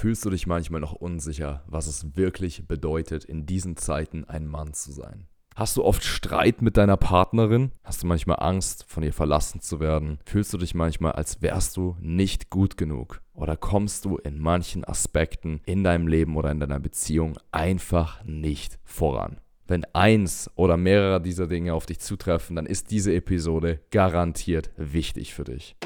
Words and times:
Fühlst 0.00 0.24
du 0.24 0.30
dich 0.30 0.46
manchmal 0.46 0.80
noch 0.80 0.94
unsicher, 0.94 1.62
was 1.66 1.86
es 1.86 2.16
wirklich 2.16 2.66
bedeutet, 2.66 3.22
in 3.22 3.44
diesen 3.44 3.76
Zeiten 3.76 4.24
ein 4.24 4.46
Mann 4.46 4.72
zu 4.72 4.92
sein? 4.92 5.26
Hast 5.54 5.76
du 5.76 5.84
oft 5.84 6.02
Streit 6.02 6.62
mit 6.62 6.78
deiner 6.78 6.96
Partnerin? 6.96 7.72
Hast 7.84 8.02
du 8.02 8.06
manchmal 8.06 8.38
Angst, 8.40 8.86
von 8.88 9.02
ihr 9.02 9.12
verlassen 9.12 9.60
zu 9.60 9.78
werden? 9.78 10.18
Fühlst 10.24 10.54
du 10.54 10.56
dich 10.56 10.74
manchmal, 10.74 11.12
als 11.12 11.42
wärst 11.42 11.76
du 11.76 11.98
nicht 12.00 12.48
gut 12.48 12.78
genug? 12.78 13.20
Oder 13.34 13.58
kommst 13.58 14.06
du 14.06 14.16
in 14.16 14.38
manchen 14.38 14.86
Aspekten 14.86 15.60
in 15.66 15.84
deinem 15.84 16.08
Leben 16.08 16.34
oder 16.38 16.50
in 16.50 16.60
deiner 16.60 16.80
Beziehung 16.80 17.38
einfach 17.52 18.24
nicht 18.24 18.78
voran? 18.84 19.36
Wenn 19.66 19.84
eins 19.92 20.50
oder 20.54 20.78
mehrere 20.78 21.20
dieser 21.20 21.46
Dinge 21.46 21.74
auf 21.74 21.84
dich 21.84 22.00
zutreffen, 22.00 22.56
dann 22.56 22.64
ist 22.64 22.90
diese 22.90 23.12
Episode 23.12 23.80
garantiert 23.90 24.70
wichtig 24.78 25.34
für 25.34 25.44
dich. 25.44 25.76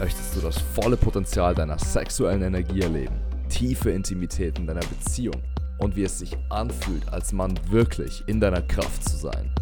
Möchtest 0.00 0.34
du 0.34 0.40
das 0.40 0.56
volle 0.56 0.96
Potenzial 0.96 1.54
deiner 1.54 1.78
sexuellen 1.78 2.40
Energie 2.40 2.80
erleben? 2.80 3.20
Tiefe 3.50 3.90
Intimität 3.90 4.58
in 4.58 4.66
deiner 4.66 4.80
Beziehung 4.80 5.42
und 5.76 5.94
wie 5.94 6.04
es 6.04 6.18
sich 6.18 6.34
anfühlt, 6.48 7.06
als 7.12 7.34
Mann 7.34 7.52
wirklich 7.68 8.24
in 8.26 8.40
deiner 8.40 8.62
Kraft 8.62 9.06
zu 9.06 9.18
sein? 9.18 9.52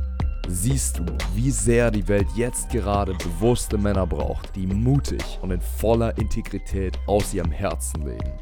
Siehst 0.46 1.00
du, 1.00 1.04
wie 1.34 1.50
sehr 1.50 1.90
die 1.90 2.06
Welt 2.06 2.28
jetzt 2.36 2.70
gerade 2.70 3.14
bewusste 3.14 3.78
Männer 3.78 4.06
braucht, 4.06 4.54
die 4.54 4.68
mutig 4.68 5.40
und 5.42 5.50
in 5.50 5.60
voller 5.60 6.16
Integrität 6.18 6.96
aus 7.08 7.34
ihrem 7.34 7.50
Herzen 7.50 8.06
leben? 8.06 8.32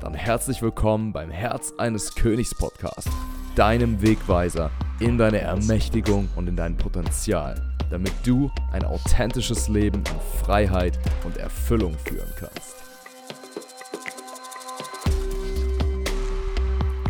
Dann 0.00 0.14
herzlich 0.14 0.62
willkommen 0.62 1.12
beim 1.12 1.30
Herz 1.30 1.74
eines 1.76 2.14
Königs 2.14 2.54
Podcast, 2.54 3.10
deinem 3.54 4.00
Wegweiser 4.00 4.70
in 4.98 5.18
deine 5.18 5.42
Ermächtigung 5.42 6.30
und 6.36 6.48
in 6.48 6.56
dein 6.56 6.78
Potenzial 6.78 7.73
damit 7.90 8.12
du 8.24 8.50
ein 8.72 8.84
authentisches 8.84 9.68
Leben 9.68 9.98
in 9.98 10.44
Freiheit 10.44 10.98
und 11.24 11.36
Erfüllung 11.36 11.96
führen 11.98 12.30
kannst. 12.36 12.84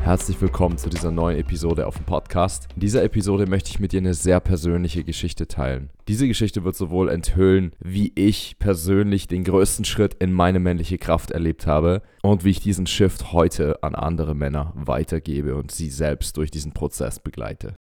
Herzlich 0.05 0.39
willkommen 0.42 0.77
zu 0.77 0.91
dieser 0.91 1.11
neuen 1.11 1.39
Episode 1.39 1.86
auf 1.86 1.97
dem 1.97 2.05
Podcast. 2.05 2.69
In 2.75 2.81
dieser 2.81 3.03
Episode 3.03 3.47
möchte 3.47 3.70
ich 3.70 3.81
mit 3.81 3.92
dir 3.92 4.00
eine 4.00 4.12
sehr 4.12 4.39
persönliche 4.39 5.03
Geschichte 5.03 5.48
teilen. 5.48 5.89
Diese 6.08 6.28
Geschichte 6.28 6.62
wird 6.62 6.77
sowohl 6.77 7.09
enthüllen, 7.09 7.72
wie 7.81 8.12
ich 8.14 8.59
persönlich 8.59 9.28
den 9.28 9.44
größten 9.44 9.86
Schritt 9.86 10.12
in 10.12 10.31
meine 10.31 10.61
männliche 10.61 10.98
Kraft 10.98 11.31
erlebt 11.31 11.66
habe 11.66 12.03
und 12.22 12.44
wie 12.44 12.50
ich 12.50 12.61
diesen 12.61 12.86
Shift 12.86 13.33
heute 13.33 13.83
an 13.83 13.94
andere 13.94 14.34
Männer 14.34 14.75
weitergebe 14.77 15.55
und 15.55 15.70
sie 15.70 15.88
selbst 15.88 16.36
durch 16.36 16.50
diesen 16.50 16.72
Prozess 16.72 17.19
begleite. 17.19 17.75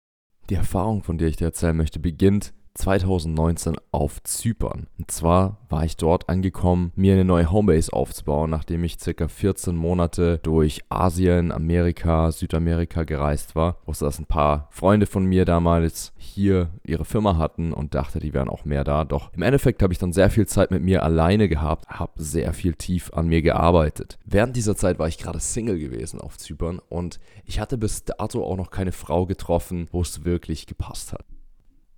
Die 0.49 0.55
Erfahrung, 0.55 1.03
von 1.03 1.19
der 1.19 1.27
ich 1.27 1.37
dir 1.37 1.47
erzählen 1.47 1.77
möchte, 1.77 1.99
beginnt 1.99 2.53
2019 2.75 3.77
auf 3.91 4.23
Zypern. 4.23 4.87
Und 4.99 5.11
zwar 5.11 5.59
war 5.69 5.85
ich 5.85 5.97
dort 5.97 6.29
angekommen, 6.29 6.93
mir 6.97 7.15
eine 7.15 7.25
neue 7.25 7.51
Homebase 7.51 7.93
aufzubauen, 7.93 8.51
nachdem 8.51 8.85
ich 8.85 8.99
circa 8.99 9.29
14 9.29 9.77
Monate 9.77 10.39
durch 10.43 10.83
Asien, 10.89 11.53
Amerika, 11.53 12.31
Südamerika 12.31 13.05
gereist 13.05 13.55
war. 13.55 13.79
Wusste, 13.87 14.05
dass 14.05 14.19
ein 14.19 14.27
paar 14.27 14.69
Freunde 14.71 15.07
von 15.07 15.25
mir 15.25 15.45
damals 15.45 16.13
hier 16.17 16.71
ihre 16.85 17.05
Firma 17.05 17.37
hatten 17.37 17.73
und 17.73 17.95
dachte, 17.95 18.21
die 18.21 18.35
wären 18.35 18.49
auch 18.49 18.65
mehr 18.65 18.85
da. 18.85 19.05
Doch 19.05 19.33
im 19.33 19.43
Endeffekt 19.43 19.83
habe 19.83 19.93
ich 19.93 19.99
dann 19.99 20.13
sehr 20.13 20.31
viel 20.31 20.47
Zeit 20.47 20.71
mit 20.71 20.83
mir 20.83 21.03
alleine 21.03 21.49
gehabt, 21.49 21.89
habe 21.89 22.13
sehr 22.17 22.53
viel 22.53 22.75
tief 22.75 23.13
an 23.13 23.29
mir 23.29 23.43
gearbeitet. 23.43 24.19
Während 24.25 24.57
dieser 24.57 24.77
Zeit 24.77 24.99
war 24.99 25.09
ich 25.09 25.19
gerade 25.19 25.41
Single 25.41 25.79
gewesen 25.79 26.21
auf 26.21 26.39
Zypern 26.39 26.81
und 26.89 27.21
ich 27.45 27.61
hatte 27.61 27.79
bis 27.79 28.05
dato 28.05 28.45
auch 28.45 28.57
noch 28.57 28.71
keine 28.71 28.93
Frau 28.93 29.27
getroffen, 29.27 29.89
wo 29.93 30.03
es 30.03 30.25
wirklich 30.25 30.67
gepasst 30.67 31.13
hat 31.13 31.25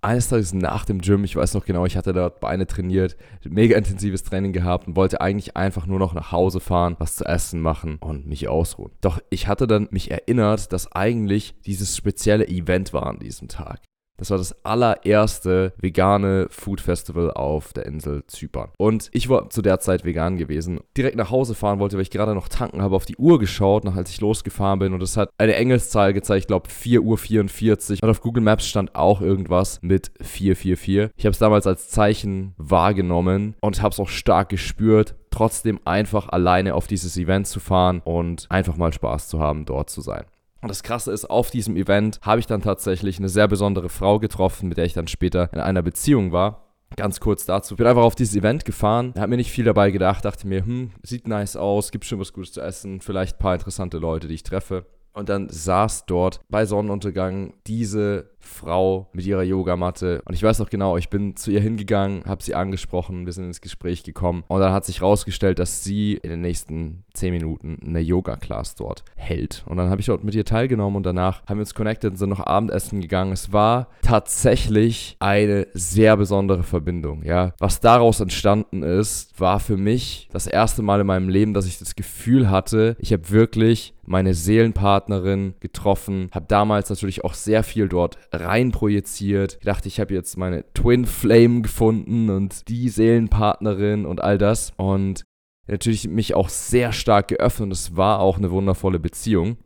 eines 0.05 0.29
Tages 0.29 0.53
nach 0.53 0.85
dem 0.85 1.01
Gym, 1.01 1.23
ich 1.23 1.35
weiß 1.35 1.53
noch 1.53 1.65
genau, 1.65 1.85
ich 1.85 1.97
hatte 1.97 2.13
dort 2.13 2.39
Beine 2.39 2.67
trainiert, 2.67 3.17
mega 3.43 3.77
intensives 3.77 4.23
Training 4.23 4.53
gehabt 4.53 4.87
und 4.87 4.95
wollte 4.95 5.21
eigentlich 5.21 5.57
einfach 5.57 5.87
nur 5.87 5.99
noch 5.99 6.13
nach 6.13 6.31
Hause 6.31 6.59
fahren, 6.59 6.95
was 6.99 7.15
zu 7.15 7.25
essen 7.25 7.61
machen 7.61 7.97
und 7.99 8.27
mich 8.27 8.47
ausruhen. 8.47 8.91
Doch 9.01 9.19
ich 9.29 9.47
hatte 9.47 9.67
dann 9.67 9.87
mich 9.91 10.11
erinnert, 10.11 10.71
dass 10.71 10.91
eigentlich 10.91 11.55
dieses 11.65 11.97
spezielle 11.97 12.47
Event 12.47 12.93
war 12.93 13.07
an 13.07 13.19
diesem 13.19 13.47
Tag. 13.47 13.81
Das 14.17 14.29
war 14.29 14.37
das 14.37 14.55
allererste 14.65 15.73
vegane 15.77 16.47
Food 16.49 16.81
Festival 16.81 17.31
auf 17.31 17.73
der 17.73 17.85
Insel 17.85 18.23
Zypern. 18.27 18.71
Und 18.77 19.09
ich 19.11 19.29
war 19.29 19.49
zu 19.49 19.61
der 19.61 19.79
Zeit 19.79 20.05
vegan 20.05 20.37
gewesen. 20.37 20.79
Direkt 20.95 21.17
nach 21.17 21.31
Hause 21.31 21.55
fahren 21.55 21.79
wollte, 21.79 21.97
weil 21.97 22.03
ich 22.03 22.11
gerade 22.11 22.33
noch 22.33 22.47
tanken 22.47 22.81
habe, 22.81 22.95
auf 22.95 23.05
die 23.05 23.17
Uhr 23.17 23.39
geschaut, 23.39 23.83
nach 23.83 23.95
als 23.95 24.09
ich 24.09 24.21
losgefahren 24.21 24.79
bin. 24.79 24.93
Und 24.93 25.03
es 25.03 25.17
hat 25.17 25.29
eine 25.37 25.55
Engelszahl 25.55 26.13
gezeigt, 26.13 26.43
ich 26.43 26.47
glaube 26.47 26.69
4.44 26.69 27.91
Uhr. 27.91 28.03
Und 28.03 28.09
auf 28.09 28.21
Google 28.21 28.43
Maps 28.43 28.67
stand 28.67 28.95
auch 28.95 29.21
irgendwas 29.21 29.79
mit 29.81 30.11
444. 30.21 31.11
Ich 31.17 31.25
habe 31.25 31.31
es 31.31 31.39
damals 31.39 31.67
als 31.67 31.89
Zeichen 31.89 32.53
wahrgenommen 32.57 33.55
und 33.61 33.81
habe 33.81 33.93
es 33.93 33.99
auch 33.99 34.09
stark 34.09 34.49
gespürt 34.49 35.15
trotzdem 35.35 35.81
einfach 35.83 36.29
alleine 36.29 36.75
auf 36.75 36.87
dieses 36.87 37.17
Event 37.17 37.45
zu 37.47 37.59
fahren 37.59 38.01
und 38.05 38.47
einfach 38.49 38.77
mal 38.77 38.93
Spaß 38.93 39.27
zu 39.27 39.39
haben, 39.41 39.65
dort 39.65 39.89
zu 39.89 39.99
sein. 39.99 40.23
Und 40.61 40.69
das 40.69 40.83
Krasse 40.83 41.11
ist, 41.11 41.25
auf 41.25 41.51
diesem 41.51 41.75
Event 41.75 42.19
habe 42.21 42.39
ich 42.39 42.47
dann 42.47 42.61
tatsächlich 42.61 43.19
eine 43.19 43.29
sehr 43.29 43.47
besondere 43.47 43.89
Frau 43.89 44.19
getroffen, 44.19 44.69
mit 44.69 44.77
der 44.77 44.85
ich 44.85 44.93
dann 44.93 45.07
später 45.07 45.51
in 45.53 45.59
einer 45.59 45.81
Beziehung 45.81 46.31
war. 46.31 46.65
Ganz 46.95 47.19
kurz 47.19 47.45
dazu. 47.45 47.73
Ich 47.73 47.77
bin 47.77 47.87
einfach 47.87 48.03
auf 48.03 48.15
dieses 48.15 48.35
Event 48.35 48.63
gefahren, 48.63 49.13
habe 49.17 49.29
mir 49.29 49.37
nicht 49.37 49.51
viel 49.51 49.65
dabei 49.65 49.91
gedacht, 49.91 50.23
dachte 50.23 50.47
mir, 50.47 50.65
hm, 50.65 50.91
sieht 51.03 51.27
nice 51.27 51.55
aus, 51.55 51.91
gibt 51.91 52.05
schon 52.05 52.19
was 52.19 52.31
Gutes 52.31 52.53
zu 52.53 52.61
essen, 52.61 53.01
vielleicht 53.01 53.35
ein 53.35 53.39
paar 53.39 53.55
interessante 53.55 53.97
Leute, 53.97 54.27
die 54.27 54.35
ich 54.35 54.43
treffe. 54.43 54.85
Und 55.15 55.29
dann 55.29 55.49
saß 55.49 56.05
dort 56.07 56.41
bei 56.49 56.65
Sonnenuntergang 56.65 57.53
diese 57.67 58.31
Frau 58.47 59.07
mit 59.13 59.25
ihrer 59.25 59.43
Yogamatte. 59.43 60.21
Und 60.25 60.33
ich 60.33 60.43
weiß 60.43 60.59
noch 60.59 60.69
genau, 60.69 60.97
ich 60.97 61.09
bin 61.09 61.35
zu 61.35 61.51
ihr 61.51 61.61
hingegangen, 61.61 62.23
habe 62.25 62.43
sie 62.43 62.55
angesprochen, 62.55 63.25
wir 63.25 63.33
sind 63.33 63.45
ins 63.45 63.61
Gespräch 63.61 64.03
gekommen. 64.03 64.43
Und 64.47 64.59
dann 64.59 64.73
hat 64.73 64.85
sich 64.85 65.01
herausgestellt, 65.01 65.59
dass 65.59 65.83
sie 65.83 66.13
in 66.13 66.29
den 66.29 66.41
nächsten 66.41 67.03
10 67.13 67.33
Minuten 67.33 67.79
eine 67.85 67.99
Yoga-Class 67.99 68.75
dort 68.75 69.03
hält. 69.15 69.63
Und 69.67 69.77
dann 69.77 69.89
habe 69.89 70.01
ich 70.01 70.07
dort 70.07 70.23
mit 70.23 70.35
ihr 70.35 70.45
teilgenommen 70.45 70.95
und 70.97 71.05
danach 71.05 71.45
haben 71.47 71.57
wir 71.57 71.61
uns 71.61 71.73
connected 71.73 72.11
und 72.11 72.17
sind 72.17 72.29
noch 72.29 72.45
Abendessen 72.45 73.01
gegangen. 73.01 73.31
Es 73.31 73.51
war 73.51 73.87
tatsächlich 74.01 75.15
eine 75.19 75.67
sehr 75.73 76.17
besondere 76.17 76.63
Verbindung. 76.63 77.23
Ja, 77.23 77.53
was 77.59 77.79
daraus 77.79 78.19
entstanden 78.19 78.83
ist, 78.83 79.39
war 79.39 79.59
für 79.59 79.77
mich 79.77 80.29
das 80.31 80.47
erste 80.47 80.81
Mal 80.81 81.01
in 81.01 81.07
meinem 81.07 81.29
Leben, 81.29 81.53
dass 81.53 81.65
ich 81.65 81.79
das 81.79 81.95
Gefühl 81.95 82.49
hatte, 82.49 82.95
ich 82.99 83.11
habe 83.11 83.29
wirklich 83.29 83.93
meine 84.07 84.33
Seelenpartnerin 84.33 85.55
getroffen, 85.59 86.29
habe 86.31 86.45
damals 86.47 86.89
natürlich 86.89 87.23
auch 87.23 87.33
sehr 87.33 87.63
viel 87.63 87.87
dort 87.87 88.17
rein 88.35 88.71
projiziert. 88.71 89.57
Ich 89.59 89.65
dachte, 89.65 89.87
ich 89.87 89.99
habe 89.99 90.13
jetzt 90.13 90.37
meine 90.37 90.65
Twin 90.73 91.05
Flame 91.05 91.61
gefunden 91.61 92.29
und 92.29 92.67
die 92.67 92.89
Seelenpartnerin 92.89 94.05
und 94.05 94.21
all 94.21 94.37
das. 94.37 94.73
Und 94.77 95.23
natürlich 95.67 96.07
mich 96.07 96.35
auch 96.35 96.49
sehr 96.49 96.91
stark 96.91 97.29
geöffnet. 97.29 97.71
Es 97.71 97.95
war 97.95 98.19
auch 98.19 98.37
eine 98.37 98.51
wundervolle 98.51 98.99
Beziehung. 98.99 99.57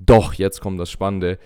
Doch, 0.00 0.34
jetzt 0.34 0.60
kommt 0.60 0.78
das 0.80 0.90
Spannende. 0.90 1.38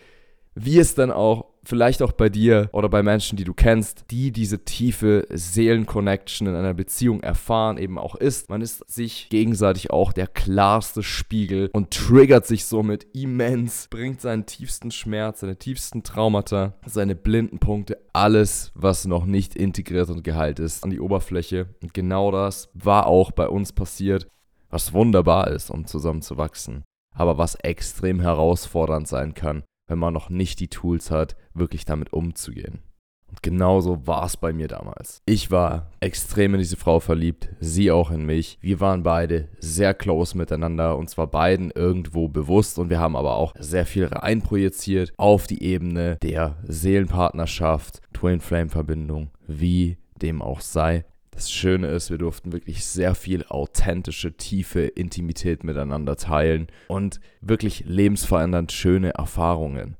Wie 0.54 0.78
es 0.78 0.94
dann 0.94 1.10
auch 1.10 1.51
vielleicht 1.64 2.02
auch 2.02 2.12
bei 2.12 2.28
dir 2.28 2.68
oder 2.72 2.88
bei 2.88 3.02
Menschen, 3.02 3.36
die 3.36 3.44
du 3.44 3.54
kennst, 3.54 4.04
die 4.10 4.32
diese 4.32 4.64
tiefe 4.64 5.26
Seelenconnection 5.30 6.46
in 6.46 6.54
einer 6.54 6.74
Beziehung 6.74 7.22
erfahren, 7.22 7.78
eben 7.78 7.98
auch 7.98 8.14
ist. 8.14 8.50
Man 8.50 8.60
ist 8.60 8.88
sich 8.90 9.28
gegenseitig 9.30 9.90
auch 9.90 10.12
der 10.12 10.26
klarste 10.26 11.02
Spiegel 11.02 11.70
und 11.72 11.90
triggert 11.90 12.46
sich 12.46 12.64
somit 12.64 13.06
immens, 13.14 13.88
bringt 13.90 14.20
seinen 14.20 14.46
tiefsten 14.46 14.90
Schmerz, 14.90 15.40
seine 15.40 15.56
tiefsten 15.56 16.02
Traumata, 16.02 16.74
seine 16.86 17.14
blinden 17.14 17.58
Punkte, 17.58 17.98
alles, 18.12 18.72
was 18.74 19.06
noch 19.06 19.24
nicht 19.24 19.54
integriert 19.54 20.10
und 20.10 20.24
geheilt 20.24 20.58
ist, 20.58 20.84
an 20.84 20.90
die 20.90 21.00
Oberfläche. 21.00 21.74
Und 21.82 21.94
genau 21.94 22.30
das 22.30 22.68
war 22.74 23.06
auch 23.06 23.30
bei 23.30 23.48
uns 23.48 23.72
passiert, 23.72 24.26
was 24.70 24.92
wunderbar 24.92 25.48
ist, 25.48 25.70
um 25.70 25.86
zusammen 25.86 26.22
zu 26.22 26.36
wachsen. 26.36 26.84
Aber 27.14 27.36
was 27.36 27.56
extrem 27.56 28.20
herausfordernd 28.20 29.06
sein 29.06 29.34
kann, 29.34 29.64
wenn 29.92 29.98
man 29.98 30.14
noch 30.14 30.30
nicht 30.30 30.58
die 30.58 30.68
Tools 30.68 31.10
hat, 31.10 31.36
wirklich 31.52 31.84
damit 31.84 32.14
umzugehen. 32.14 32.80
Und 33.28 33.42
genauso 33.42 34.06
war 34.06 34.24
es 34.24 34.38
bei 34.38 34.54
mir 34.54 34.68
damals. 34.68 35.22
Ich 35.26 35.50
war 35.50 35.90
extrem 36.00 36.54
in 36.54 36.60
diese 36.60 36.76
Frau 36.76 36.98
verliebt, 36.98 37.50
sie 37.60 37.90
auch 37.90 38.10
in 38.10 38.24
mich. 38.24 38.58
Wir 38.62 38.80
waren 38.80 39.02
beide 39.02 39.48
sehr 39.58 39.92
close 39.92 40.36
miteinander, 40.36 40.96
und 40.96 41.10
zwar 41.10 41.26
beiden 41.26 41.70
irgendwo 41.70 42.28
bewusst 42.28 42.78
und 42.78 42.88
wir 42.88 43.00
haben 43.00 43.16
aber 43.16 43.36
auch 43.36 43.54
sehr 43.58 43.84
viel 43.84 44.06
reinprojiziert 44.06 45.12
auf 45.18 45.46
die 45.46 45.62
Ebene 45.62 46.16
der 46.22 46.56
Seelenpartnerschaft, 46.66 48.00
Twin 48.14 48.40
Flame 48.40 48.70
Verbindung, 48.70 49.30
wie 49.46 49.98
dem 50.20 50.40
auch 50.40 50.60
sei. 50.60 51.04
Das 51.34 51.50
Schöne 51.50 51.88
ist, 51.88 52.10
wir 52.10 52.18
durften 52.18 52.52
wirklich 52.52 52.84
sehr 52.84 53.14
viel 53.14 53.44
authentische, 53.48 54.36
tiefe 54.36 54.82
Intimität 54.82 55.64
miteinander 55.64 56.16
teilen 56.16 56.66
und 56.88 57.20
wirklich 57.40 57.84
lebensverändernd 57.86 58.70
schöne 58.70 59.14
Erfahrungen. 59.14 59.96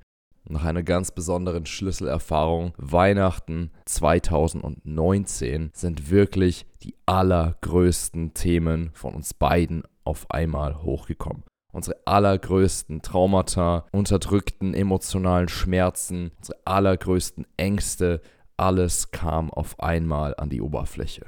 Nach 0.49 0.65
einer 0.65 0.83
ganz 0.83 1.11
besonderen 1.11 1.67
Schlüsselerfahrung, 1.67 2.75
Weihnachten 2.77 3.71
2019, 3.87 5.71
sind 5.73 6.11
wirklich 6.11 6.67
die 6.83 6.95
allergrößten 7.07 8.35
Themen 8.35 8.91
von 8.93 9.15
uns 9.15 9.35
beiden 9.35 9.85
auf 10.05 10.31
einmal 10.31 10.83
hochgekommen. 10.83 11.45
Unsere 11.73 11.97
allergrößten 12.05 13.01
Traumata, 13.01 13.87
unterdrückten 13.93 14.75
emotionalen 14.75 15.49
Schmerzen, 15.49 16.33
unsere 16.37 16.59
allergrößten 16.67 17.47
Ängste, 17.57 18.21
alles 18.63 19.11
kam 19.11 19.51
auf 19.51 19.81
einmal 19.81 20.37
an 20.37 20.49
die 20.49 20.63
Oberfläche. 20.63 21.27